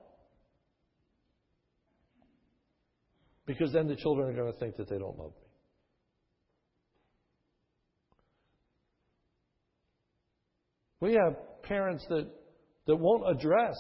Because 3.45 3.75
then 3.75 3.89
the 3.89 3.95
children 3.95 4.31
are 4.31 4.33
going 4.33 4.51
to 4.51 4.59
think 4.59 4.77
that 4.77 4.89
they 4.89 4.97
don't 4.97 5.19
love 5.19 5.33
me. 5.33 5.47
We 11.01 11.13
have 11.13 11.63
parents 11.63 12.07
that, 12.09 12.27
that 12.87 12.97
won't 12.97 13.37
address 13.37 13.75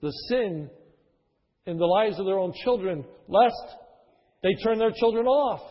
the 0.00 0.12
sin 0.28 0.70
in 1.66 1.78
the 1.78 1.86
lives 1.86 2.20
of 2.20 2.24
their 2.24 2.38
own 2.38 2.52
children, 2.62 3.04
lest 3.26 3.76
they 4.44 4.54
turn 4.62 4.78
their 4.78 4.92
children 4.92 5.26
off 5.26 5.62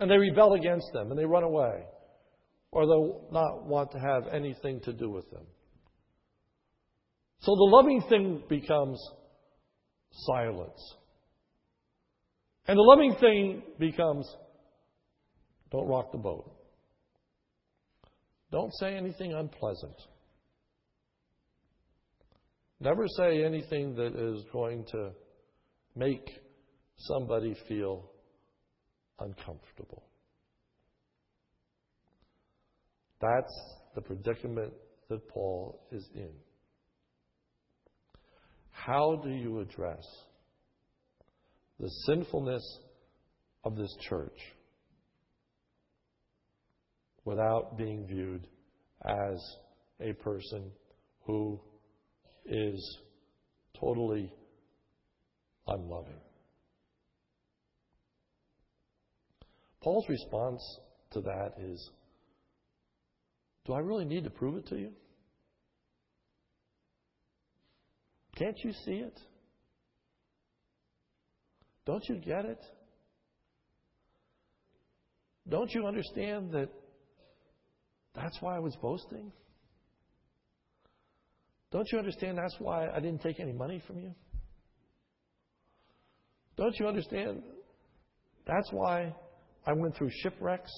and 0.00 0.10
they 0.10 0.18
rebel 0.18 0.52
against 0.52 0.88
them 0.92 1.10
and 1.10 1.18
they 1.18 1.24
run 1.24 1.44
away. 1.44 1.86
Or 2.76 2.86
they'll 2.86 3.22
not 3.32 3.64
want 3.64 3.90
to 3.90 3.98
have 3.98 4.24
anything 4.34 4.78
to 4.80 4.92
do 4.92 5.08
with 5.08 5.30
them. 5.30 5.44
So 7.40 7.52
the 7.52 7.70
loving 7.72 8.02
thing 8.06 8.42
becomes 8.50 9.00
silence. 10.10 10.78
And 12.68 12.76
the 12.76 12.82
loving 12.82 13.14
thing 13.18 13.62
becomes 13.78 14.30
don't 15.72 15.88
rock 15.88 16.12
the 16.12 16.18
boat. 16.18 16.52
Don't 18.52 18.74
say 18.74 18.94
anything 18.94 19.32
unpleasant. 19.32 19.96
Never 22.78 23.06
say 23.08 23.42
anything 23.42 23.94
that 23.94 24.14
is 24.14 24.44
going 24.52 24.84
to 24.92 25.12
make 25.94 26.28
somebody 26.98 27.56
feel 27.68 28.10
uncomfortable. 29.18 30.02
That's 33.20 33.74
the 33.94 34.02
predicament 34.02 34.72
that 35.08 35.28
Paul 35.28 35.80
is 35.90 36.06
in. 36.14 36.32
How 38.70 39.20
do 39.24 39.30
you 39.30 39.60
address 39.60 40.04
the 41.80 41.88
sinfulness 42.06 42.62
of 43.64 43.76
this 43.76 43.94
church 44.08 44.38
without 47.24 47.76
being 47.76 48.06
viewed 48.06 48.46
as 49.04 49.42
a 50.00 50.12
person 50.12 50.70
who 51.24 51.58
is 52.44 52.98
totally 53.80 54.32
unloving? 55.66 56.20
Paul's 59.82 60.08
response 60.08 60.62
to 61.12 61.20
that 61.22 61.54
is 61.58 61.90
Do 63.66 63.72
I 63.72 63.80
really 63.80 64.04
need 64.04 64.24
to 64.24 64.30
prove 64.30 64.56
it 64.56 64.66
to 64.68 64.76
you? 64.76 64.92
Can't 68.36 68.56
you 68.62 68.72
see 68.84 68.92
it? 68.92 69.18
Don't 71.84 72.02
you 72.08 72.16
get 72.16 72.44
it? 72.44 72.62
Don't 75.48 75.72
you 75.72 75.86
understand 75.86 76.52
that 76.52 76.68
that's 78.14 78.36
why 78.40 78.56
I 78.56 78.58
was 78.58 78.76
boasting? 78.80 79.32
Don't 81.72 81.86
you 81.92 81.98
understand 81.98 82.38
that's 82.38 82.56
why 82.58 82.88
I 82.88 83.00
didn't 83.00 83.20
take 83.20 83.40
any 83.40 83.52
money 83.52 83.82
from 83.86 83.98
you? 83.98 84.14
Don't 86.56 86.74
you 86.78 86.86
understand 86.86 87.42
that's 88.46 88.68
why 88.72 89.14
I 89.66 89.72
went 89.72 89.96
through 89.96 90.10
shipwrecks? 90.22 90.70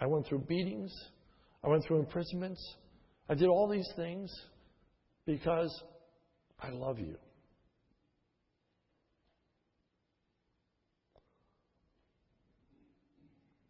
I 0.00 0.06
went 0.06 0.26
through 0.26 0.40
beatings. 0.40 0.92
I 1.64 1.68
went 1.68 1.84
through 1.84 2.00
imprisonments. 2.00 2.62
I 3.28 3.34
did 3.34 3.48
all 3.48 3.68
these 3.68 3.90
things 3.96 4.32
because 5.26 5.70
I 6.60 6.70
love 6.70 6.98
you. 6.98 7.16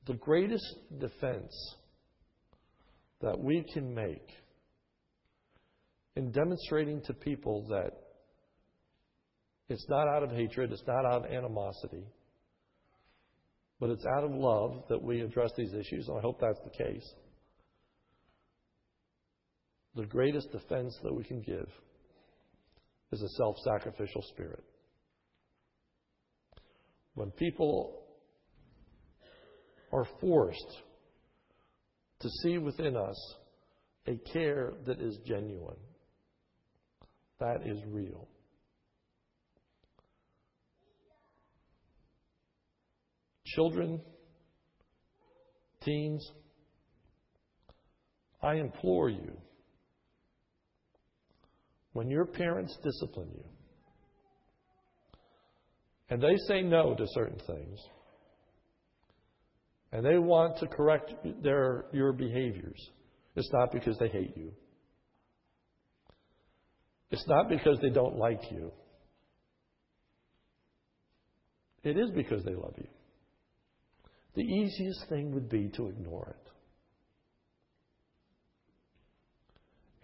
The 0.07 0.15
greatest 0.15 0.65
defense 0.99 1.53
that 3.21 3.39
we 3.39 3.65
can 3.75 3.95
make 3.95 4.27
in 6.17 6.31
demonstrating 6.31 7.03
to 7.03 7.15
people 7.15 7.67
that 7.69 7.91
it's 9.69 9.87
not 9.89 10.09
out 10.09 10.23
of 10.23 10.31
hatred, 10.31 10.73
it's 10.73 10.83
not 10.87 11.05
out 11.05 11.27
of 11.27 11.31
animosity, 11.31 12.05
but 13.79 13.91
it's 13.91 14.05
out 14.07 14.25
of 14.25 14.31
love 14.33 14.85
that 14.89 15.03
we 15.03 15.21
address 15.21 15.51
these 15.57 15.75
issues, 15.75 16.09
and 16.09 16.17
I 16.19 16.21
hope 16.21 16.41
that's 16.41 16.61
the 16.65 16.85
case. 16.85 17.15
The 19.95 20.07
greatest 20.07 20.53
defense 20.53 20.97
that 21.03 21.15
we 21.15 21.25
can 21.25 21.41
give 21.41 21.69
is 23.13 23.23
a 23.23 23.29
self 23.37 23.57
sacrificial 23.65 24.23
spirit. 24.23 24.63
When 27.15 27.31
people 27.33 28.03
are 29.93 30.07
forced 30.21 30.83
to 32.21 32.29
see 32.43 32.59
within 32.59 32.97
us 32.97 33.35
a 34.07 34.17
care 34.33 34.75
that 34.87 35.01
is 35.01 35.19
genuine, 35.27 35.77
that 37.41 37.67
is 37.67 37.79
real. 37.87 38.29
Children, 43.45 44.01
teens, 45.83 46.31
I 48.43 48.55
implore 48.55 49.09
you 49.09 49.37
when 51.93 52.09
your 52.09 52.27
parents 52.27 52.77
discipline 52.83 53.29
you 53.35 53.45
and 56.11 56.23
they 56.23 56.37
say 56.47 56.63
no 56.63 56.95
to 56.95 57.07
certain 57.09 57.39
things 57.47 57.79
and 59.93 60.05
they 60.05 60.19
want 60.19 60.59
to 60.59 60.67
correct 60.67 61.13
their, 61.43 61.87
your 61.93 62.13
behaviors, 62.13 62.91
it's 63.37 63.51
not 63.53 63.73
because 63.73 63.97
they 63.99 64.09
hate 64.09 64.37
you. 64.37 64.53
It's 67.11 67.27
not 67.27 67.49
because 67.49 67.79
they 67.81 67.91
don't 67.91 68.17
like 68.17 68.51
you. 68.51 68.71
It 71.85 71.97
is 71.97 72.11
because 72.11 72.45
they 72.45 72.55
love 72.55 72.75
you. 72.77 72.89
The 74.35 74.43
easiest 74.43 75.09
thing 75.09 75.33
would 75.33 75.49
be 75.49 75.71
to 75.77 75.89
ignore 75.89 76.37
it. 76.39 76.48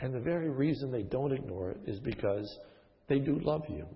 And 0.05 0.13
the 0.13 0.21
very 0.21 0.51
reason 0.51 0.93
they 0.93 1.03
don't 1.03 1.33
ignore 1.33 1.71
it 1.71 1.81
is 1.87 1.99
because 1.99 2.59
they 3.09 3.21
do 3.21 3.41
love 3.43 3.63
you. 3.71 3.87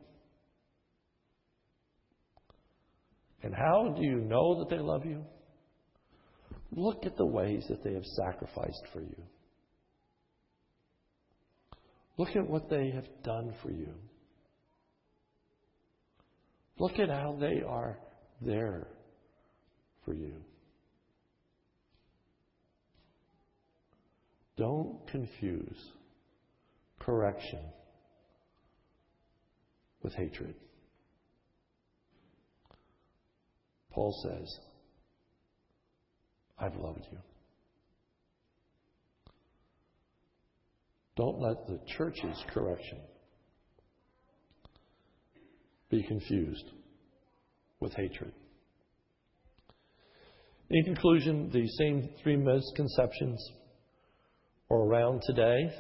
And 3.43 3.55
how 3.55 3.95
do 3.95 4.03
you 4.03 4.17
know 4.17 4.59
that 4.59 4.71
they 4.71 4.81
love 4.81 5.05
you? 5.05 5.23
Look 6.73 7.05
at 7.05 7.19
the 7.19 7.27
ways 7.27 7.67
that 7.69 7.85
they 7.85 7.93
have 7.93 8.07
sacrificed 8.07 8.85
for 8.91 9.03
you. 9.03 9.23
Look 12.17 12.35
at 12.37 12.49
what 12.49 12.71
they 12.71 12.91
have 12.95 13.09
done 13.23 13.53
for 13.63 13.71
you. 13.71 13.93
Look 16.79 16.99
at 16.99 17.11
how 17.11 17.37
they 17.39 17.61
are 17.61 17.99
there 18.41 18.89
for 20.07 20.15
you. 20.15 20.37
Don't 24.57 25.07
confuse 25.09 25.77
correction 27.09 27.61
with 30.03 30.13
hatred. 30.13 30.55
Paul 33.91 34.15
says, 34.23 34.59
I've 36.59 36.77
loved 36.77 37.07
you. 37.11 37.17
Don't 41.17 41.41
let 41.41 41.67
the 41.67 41.81
church's 41.97 42.45
correction 42.53 42.99
be 45.91 46.03
confused 46.03 46.73
with 47.81 47.95
hatred. 47.95 48.33
In 50.69 50.85
conclusion, 50.85 51.49
the 51.51 51.67
same 51.79 52.11
three 52.23 52.37
misconceptions 52.37 53.43
are 54.71 54.77
around 54.77 55.23
today. 55.27 55.73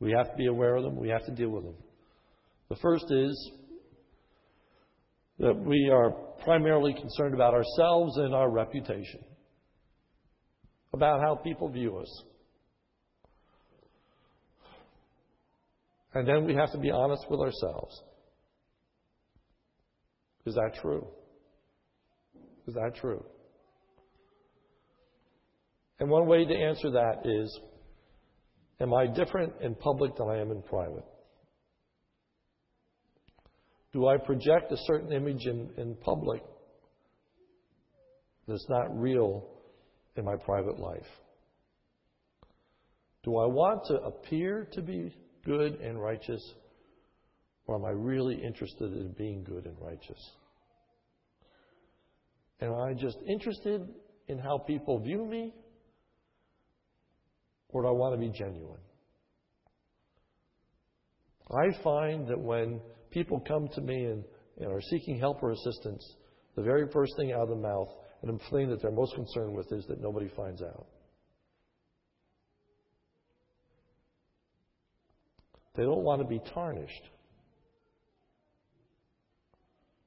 We 0.00 0.12
have 0.12 0.30
to 0.30 0.36
be 0.36 0.46
aware 0.46 0.76
of 0.76 0.84
them. 0.84 0.96
We 0.96 1.08
have 1.08 1.24
to 1.26 1.32
deal 1.32 1.50
with 1.50 1.64
them. 1.64 1.74
The 2.68 2.76
first 2.76 3.06
is 3.10 3.50
that 5.38 5.54
we 5.54 5.90
are 5.92 6.10
primarily 6.44 6.94
concerned 6.94 7.34
about 7.34 7.54
ourselves 7.54 8.16
and 8.16 8.34
our 8.34 8.50
reputation, 8.50 9.20
about 10.92 11.20
how 11.20 11.36
people 11.36 11.68
view 11.68 11.98
us. 11.98 12.22
And 16.14 16.26
then 16.26 16.44
we 16.44 16.54
have 16.54 16.72
to 16.72 16.78
be 16.78 16.90
honest 16.90 17.24
with 17.30 17.40
ourselves. 17.40 18.02
Is 20.46 20.54
that 20.54 20.72
true? 20.80 21.06
Is 22.66 22.74
that 22.74 22.96
true? 23.00 23.24
And 26.00 26.08
one 26.08 26.26
way 26.26 26.44
to 26.44 26.54
answer 26.54 26.90
that 26.92 27.22
is 27.24 27.60
Am 28.80 28.94
I 28.94 29.06
different 29.06 29.54
in 29.60 29.74
public 29.74 30.16
than 30.16 30.28
I 30.28 30.38
am 30.38 30.50
in 30.50 30.62
private? 30.62 31.04
Do 33.92 34.06
I 34.06 34.16
project 34.18 34.70
a 34.70 34.76
certain 34.86 35.12
image 35.12 35.46
in, 35.46 35.70
in 35.76 35.96
public 35.96 36.42
that's 38.46 38.66
not 38.68 38.98
real 38.98 39.44
in 40.16 40.24
my 40.24 40.36
private 40.36 40.78
life? 40.78 41.06
Do 43.24 43.36
I 43.38 43.46
want 43.46 43.82
to 43.88 43.94
appear 43.94 44.68
to 44.72 44.82
be 44.82 45.14
good 45.44 45.80
and 45.80 46.00
righteous, 46.00 46.42
or 47.66 47.76
am 47.76 47.84
I 47.84 47.90
really 47.90 48.36
interested 48.36 48.92
in 48.92 49.14
being 49.18 49.42
good 49.42 49.66
and 49.66 49.76
righteous? 49.80 50.30
Am 52.60 52.74
I 52.74 52.92
just 52.94 53.18
interested 53.28 53.88
in 54.28 54.38
how 54.38 54.58
people 54.58 54.98
view 55.00 55.24
me, 55.24 55.54
Or 57.70 57.82
do 57.82 57.88
I 57.88 57.92
want 57.92 58.14
to 58.14 58.18
be 58.18 58.32
genuine? 58.36 58.80
I 61.50 61.82
find 61.82 62.28
that 62.28 62.38
when 62.38 62.80
people 63.10 63.42
come 63.46 63.68
to 63.74 63.80
me 63.80 64.04
and, 64.04 64.24
and 64.58 64.72
are 64.72 64.80
seeking 64.80 65.18
help 65.18 65.42
or 65.42 65.52
assistance, 65.52 66.04
the 66.56 66.62
very 66.62 66.86
first 66.92 67.12
thing 67.16 67.32
out 67.32 67.42
of 67.42 67.48
the 67.48 67.56
mouth 67.56 67.88
and 68.22 68.38
the 68.38 68.44
thing 68.50 68.68
that 68.68 68.82
they're 68.82 68.90
most 68.90 69.14
concerned 69.14 69.54
with 69.54 69.70
is 69.72 69.84
that 69.86 70.00
nobody 70.00 70.28
finds 70.36 70.62
out. 70.62 70.86
They 75.76 75.84
don't 75.84 76.02
want 76.02 76.20
to 76.20 76.26
be 76.26 76.40
tarnished 76.52 77.08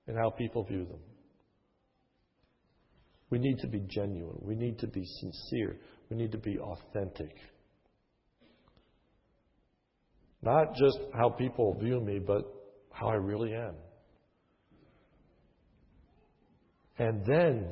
in 0.07 0.15
how 0.15 0.29
people 0.31 0.65
view 0.65 0.85
them. 0.85 0.99
We 3.29 3.39
need 3.39 3.57
to 3.59 3.67
be 3.67 3.79
genuine. 3.87 4.37
We 4.41 4.55
need 4.55 4.77
to 4.79 4.87
be 4.87 5.05
sincere. 5.05 5.77
We 6.11 6.17
need 6.17 6.33
to 6.33 6.37
be 6.37 6.59
authentic. 6.59 7.33
Not 10.41 10.75
just 10.75 10.99
how 11.13 11.29
people 11.29 11.79
view 11.79 12.01
me, 12.01 12.19
but 12.19 12.43
how 12.91 13.07
I 13.07 13.15
really 13.15 13.53
am. 13.53 13.75
And 16.97 17.25
then, 17.25 17.69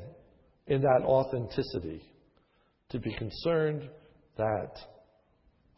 in 0.67 0.81
that 0.81 1.01
authenticity, 1.03 2.01
to 2.91 2.99
be 2.99 3.13
concerned 3.15 3.89
that 4.37 4.71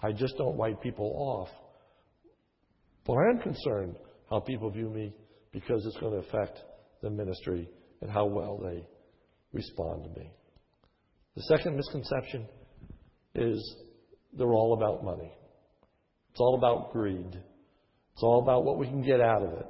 I 0.03 0.11
just 0.11 0.35
don't 0.37 0.55
write 0.55 0.79
people 0.81 1.11
off, 1.17 1.49
but 3.07 3.13
I 3.13 3.31
am 3.31 3.39
concerned 3.39 3.95
how 4.29 4.39
people 4.39 4.69
view 4.69 4.89
me 4.89 5.15
because 5.51 5.83
it's 5.87 5.97
going 5.97 6.13
to 6.13 6.27
affect 6.27 6.59
the 7.01 7.09
ministry 7.09 7.67
and 8.01 8.11
how 8.11 8.27
well 8.27 8.59
they 8.63 8.85
respond 9.51 10.03
to 10.03 10.19
me. 10.19 10.31
The 11.35 11.43
second 11.43 11.77
misconception 11.77 12.47
is 13.35 13.75
they're 14.33 14.53
all 14.53 14.73
about 14.73 15.03
money. 15.03 15.31
It's 16.31 16.39
all 16.39 16.55
about 16.57 16.91
greed. 16.91 17.35
It's 18.13 18.23
all 18.23 18.41
about 18.41 18.65
what 18.65 18.77
we 18.77 18.87
can 18.87 19.01
get 19.01 19.21
out 19.21 19.43
of 19.43 19.53
it. 19.53 19.65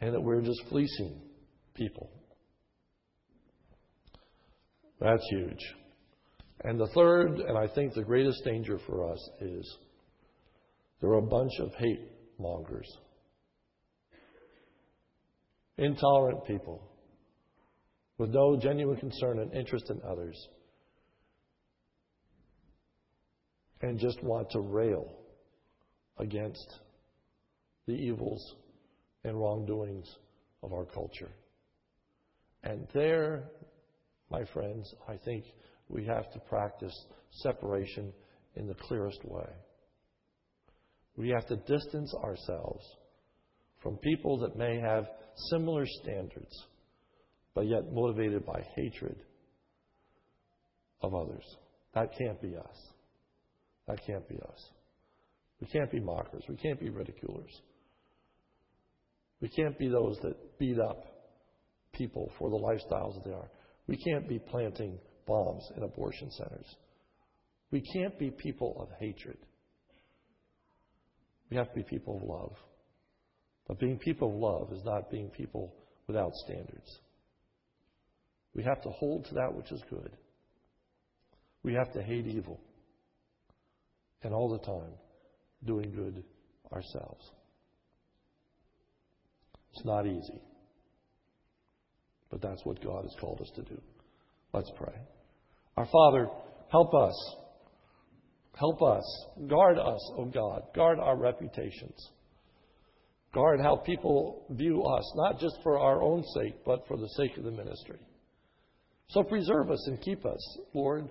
And 0.00 0.14
that 0.14 0.20
we're 0.20 0.40
just 0.40 0.62
fleecing 0.68 1.20
people. 1.74 2.10
That's 5.00 5.24
huge. 5.30 5.60
And 6.62 6.80
the 6.80 6.88
third, 6.94 7.40
and 7.40 7.58
I 7.58 7.66
think 7.74 7.92
the 7.92 8.02
greatest 8.02 8.42
danger 8.44 8.78
for 8.86 9.10
us, 9.12 9.30
is 9.40 9.76
there 11.00 11.10
are 11.10 11.18
a 11.18 11.22
bunch 11.22 11.52
of 11.60 11.74
hate 11.74 12.10
mongers. 12.38 12.90
Intolerant 15.76 16.46
people 16.46 16.82
with 18.18 18.30
no 18.30 18.56
genuine 18.56 18.96
concern 18.96 19.38
and 19.40 19.52
interest 19.52 19.90
in 19.90 20.00
others. 20.08 20.36
And 23.82 23.98
just 23.98 24.22
want 24.22 24.50
to 24.50 24.60
rail 24.60 25.12
against 26.18 26.78
the 27.86 27.92
evils 27.92 28.54
and 29.24 29.38
wrongdoings 29.38 30.08
of 30.62 30.72
our 30.72 30.84
culture. 30.84 31.30
And 32.62 32.86
there, 32.94 33.44
my 34.30 34.44
friends, 34.54 34.94
I 35.08 35.16
think 35.24 35.44
we 35.88 36.06
have 36.06 36.32
to 36.32 36.38
practice 36.40 36.98
separation 37.30 38.12
in 38.56 38.66
the 38.66 38.74
clearest 38.74 39.22
way. 39.24 39.48
We 41.16 41.28
have 41.30 41.46
to 41.48 41.56
distance 41.56 42.12
ourselves 42.14 42.84
from 43.82 43.98
people 43.98 44.38
that 44.38 44.56
may 44.56 44.80
have 44.80 45.04
similar 45.50 45.84
standards, 45.86 46.64
but 47.54 47.66
yet 47.66 47.92
motivated 47.92 48.44
by 48.44 48.64
hatred 48.74 49.16
of 51.02 51.14
others. 51.14 51.44
That 51.94 52.10
can't 52.18 52.40
be 52.40 52.56
us. 52.56 52.76
That 53.86 53.98
can't 54.06 54.28
be 54.28 54.36
us. 54.36 54.70
We 55.60 55.68
can't 55.68 55.90
be 55.90 56.00
mockers. 56.00 56.42
We 56.48 56.56
can't 56.56 56.80
be 56.80 56.90
ridiculers. 56.90 57.60
We 59.40 59.48
can't 59.48 59.78
be 59.78 59.88
those 59.88 60.18
that 60.22 60.58
beat 60.58 60.78
up 60.78 61.04
people 61.92 62.32
for 62.38 62.50
the 62.50 62.56
lifestyles 62.56 63.14
that 63.14 63.24
they 63.24 63.32
are. 63.32 63.50
We 63.86 63.96
can't 63.96 64.28
be 64.28 64.38
planting 64.38 64.98
bombs 65.26 65.70
in 65.76 65.82
abortion 65.82 66.30
centers. 66.30 66.66
We 67.70 67.80
can't 67.80 68.18
be 68.18 68.30
people 68.30 68.76
of 68.80 68.88
hatred. 68.98 69.38
We 71.50 71.56
have 71.56 71.68
to 71.68 71.74
be 71.74 71.82
people 71.82 72.16
of 72.16 72.22
love. 72.22 72.56
But 73.68 73.78
being 73.78 73.98
people 73.98 74.28
of 74.28 74.34
love 74.34 74.72
is 74.76 74.84
not 74.84 75.10
being 75.10 75.28
people 75.30 75.74
without 76.06 76.32
standards. 76.34 76.98
We 78.54 78.62
have 78.64 78.82
to 78.82 78.90
hold 78.90 79.26
to 79.26 79.34
that 79.34 79.54
which 79.54 79.70
is 79.72 79.82
good. 79.90 80.10
We 81.62 81.74
have 81.74 81.92
to 81.94 82.02
hate 82.02 82.26
evil. 82.26 82.60
And 84.22 84.32
all 84.32 84.48
the 84.48 84.64
time, 84.64 84.92
doing 85.66 85.90
good 85.90 86.22
ourselves. 86.72 87.30
It's 89.72 89.84
not 89.84 90.06
easy. 90.06 90.40
But 92.30 92.40
that's 92.42 92.64
what 92.64 92.82
God 92.82 93.02
has 93.02 93.14
called 93.20 93.40
us 93.40 93.50
to 93.56 93.62
do. 93.62 93.80
Let's 94.52 94.70
pray. 94.76 94.94
Our 95.76 95.86
Father, 95.86 96.28
help 96.70 96.94
us. 96.94 97.36
Help 98.56 98.82
us. 98.82 99.26
Guard 99.48 99.78
us, 99.78 100.12
O 100.16 100.22
oh 100.22 100.24
God. 100.26 100.62
Guard 100.74 101.00
our 101.00 101.16
reputations. 101.16 102.10
Guard 103.34 103.60
how 103.60 103.76
people 103.76 104.46
view 104.50 104.84
us, 104.84 105.12
not 105.16 105.40
just 105.40 105.56
for 105.64 105.78
our 105.78 106.00
own 106.00 106.22
sake, 106.36 106.54
but 106.64 106.86
for 106.86 106.96
the 106.96 107.08
sake 107.16 107.36
of 107.36 107.42
the 107.42 107.50
ministry. 107.50 107.98
So 109.08 109.22
preserve 109.22 109.70
us 109.70 109.86
and 109.86 110.00
keep 110.00 110.24
us, 110.24 110.58
Lord, 110.72 111.08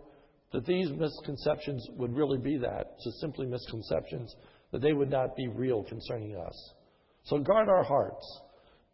that 0.52 0.66
these 0.66 0.90
misconceptions 0.92 1.88
would 1.98 2.16
really 2.16 2.38
be 2.38 2.58
that, 2.58 2.98
just 3.04 3.20
simply 3.20 3.46
misconceptions, 3.46 4.36
that 4.72 4.82
they 4.82 4.94
would 4.94 5.10
not 5.10 5.36
be 5.36 5.48
real 5.48 5.84
concerning 5.84 6.36
us. 6.36 6.74
So 7.26 7.40
guard 7.40 7.70
our 7.70 7.84
hearts, 7.84 8.42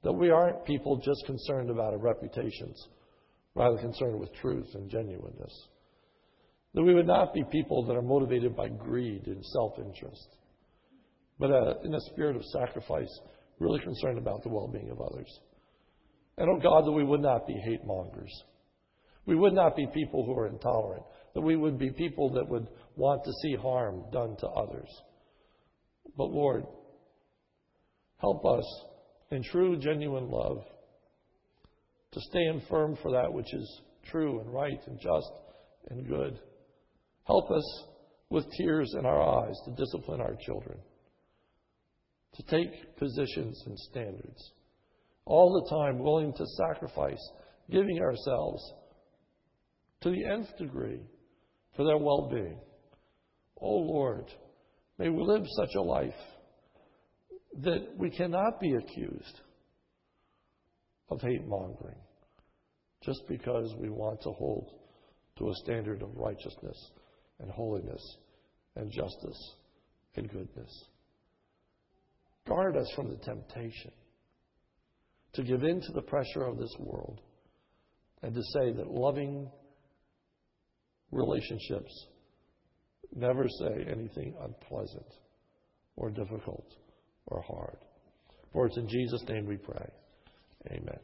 that 0.04 0.14
we 0.14 0.30
aren't 0.30 0.66
people 0.66 0.98
just 0.98 1.26
concerned 1.26 1.70
about 1.70 1.94
our 1.94 2.00
reputations, 2.00 2.88
rather 3.56 3.78
concerned 3.78 4.20
with 4.20 4.34
truth 4.36 4.68
and 4.76 4.90
genuineness. 4.90 5.68
That 6.74 6.84
we 6.84 6.94
would 6.94 7.08
not 7.08 7.34
be 7.34 7.44
people 7.52 7.86
that 7.88 7.96
are 7.96 8.02
motivated 8.02 8.56
by 8.56 8.70
greed 8.70 9.26
and 9.26 9.44
self 9.44 9.74
interest, 9.80 10.28
but 11.40 11.52
uh, 11.52 11.74
in 11.84 11.94
a 11.94 12.02
spirit 12.12 12.36
of 12.36 12.46
sacrifice, 12.46 13.20
really 13.60 13.80
concerned 13.80 14.18
about 14.18 14.44
the 14.44 14.50
well 14.50 14.68
being 14.68 14.92
of 14.92 15.02
others. 15.02 15.40
And 16.38 16.48
oh 16.50 16.60
God, 16.62 16.86
that 16.86 16.92
we 16.92 17.04
would 17.04 17.22
not 17.22 17.48
be 17.48 17.54
hate 17.54 17.84
mongers. 17.86 18.32
We 19.30 19.36
would 19.36 19.54
not 19.54 19.76
be 19.76 19.86
people 19.94 20.26
who 20.26 20.34
are 20.34 20.48
intolerant, 20.48 21.04
that 21.36 21.42
we 21.42 21.56
would 21.56 21.78
be 21.78 21.92
people 21.92 22.32
that 22.32 22.50
would 22.50 22.68
want 22.96 23.24
to 23.24 23.32
see 23.44 23.54
harm 23.54 24.06
done 24.12 24.36
to 24.40 24.48
others. 24.48 24.90
But 26.18 26.32
Lord, 26.32 26.66
help 28.18 28.44
us 28.44 28.66
in 29.30 29.44
true, 29.44 29.78
genuine 29.78 30.32
love 30.32 30.64
to 32.12 32.22
stand 32.22 32.64
firm 32.72 32.98
for 33.04 33.12
that 33.12 33.32
which 33.32 33.54
is 33.54 33.82
true 34.10 34.40
and 34.40 34.52
right 34.52 34.80
and 34.88 35.00
just 35.00 35.32
and 35.92 36.08
good. 36.08 36.40
Help 37.26 37.52
us 37.52 37.84
with 38.32 38.46
tears 38.58 38.96
in 38.98 39.06
our 39.06 39.46
eyes 39.46 39.56
to 39.66 39.76
discipline 39.76 40.22
our 40.22 40.36
children 40.44 40.80
to 42.34 42.44
take 42.44 42.98
positions 42.98 43.62
and 43.68 43.78
standards. 43.78 44.54
All 45.26 45.54
the 45.54 45.70
time 45.70 46.00
willing 46.00 46.34
to 46.34 46.46
sacrifice, 46.58 47.32
giving 47.70 48.00
ourselves 48.00 48.74
to 50.02 50.10
the 50.10 50.26
nth 50.26 50.58
degree 50.58 51.02
for 51.76 51.86
their 51.86 51.98
well 51.98 52.30
being. 52.32 52.60
Oh 53.62 53.78
Lord, 53.78 54.26
may 54.98 55.10
we 55.10 55.24
live 55.24 55.44
such 55.58 55.76
a 55.76 55.82
life 55.82 56.14
that 57.62 57.98
we 57.98 58.10
cannot 58.10 58.60
be 58.60 58.74
accused 58.76 59.42
of 61.10 61.22
hate 61.22 61.46
mongering 61.48 61.98
just 63.04 63.22
because 63.28 63.74
we 63.78 63.90
want 63.90 64.22
to 64.22 64.32
hold 64.32 64.72
to 65.38 65.50
a 65.50 65.56
standard 65.64 66.02
of 66.02 66.16
righteousness 66.16 66.92
and 67.40 67.50
holiness 67.52 68.18
and 68.76 68.92
justice 68.92 69.56
and 70.16 70.30
goodness. 70.30 70.86
Guard 72.48 72.78
us 72.78 72.92
from 72.96 73.10
the 73.10 73.18
temptation 73.18 73.92
to 75.34 75.44
give 75.44 75.64
in 75.64 75.82
to 75.82 75.92
the 75.94 76.02
pressure 76.02 76.44
of 76.44 76.58
this 76.58 76.74
world 76.80 77.22
and 78.22 78.34
to 78.34 78.42
say 78.54 78.72
that 78.74 78.92
loving 78.92 79.50
relationships 81.12 82.08
never 83.16 83.48
say 83.48 83.86
anything 83.92 84.36
unpleasant 84.42 85.06
or 85.96 86.10
difficult 86.10 86.76
or 87.28 87.42
hard. 87.42 87.78
For 88.54 88.66
it's 88.66 88.78
in 88.78 88.88
Jesus' 88.88 89.24
name 89.28 89.46
we 89.46 89.58
pray. 89.58 89.90
Amen. 90.72 91.00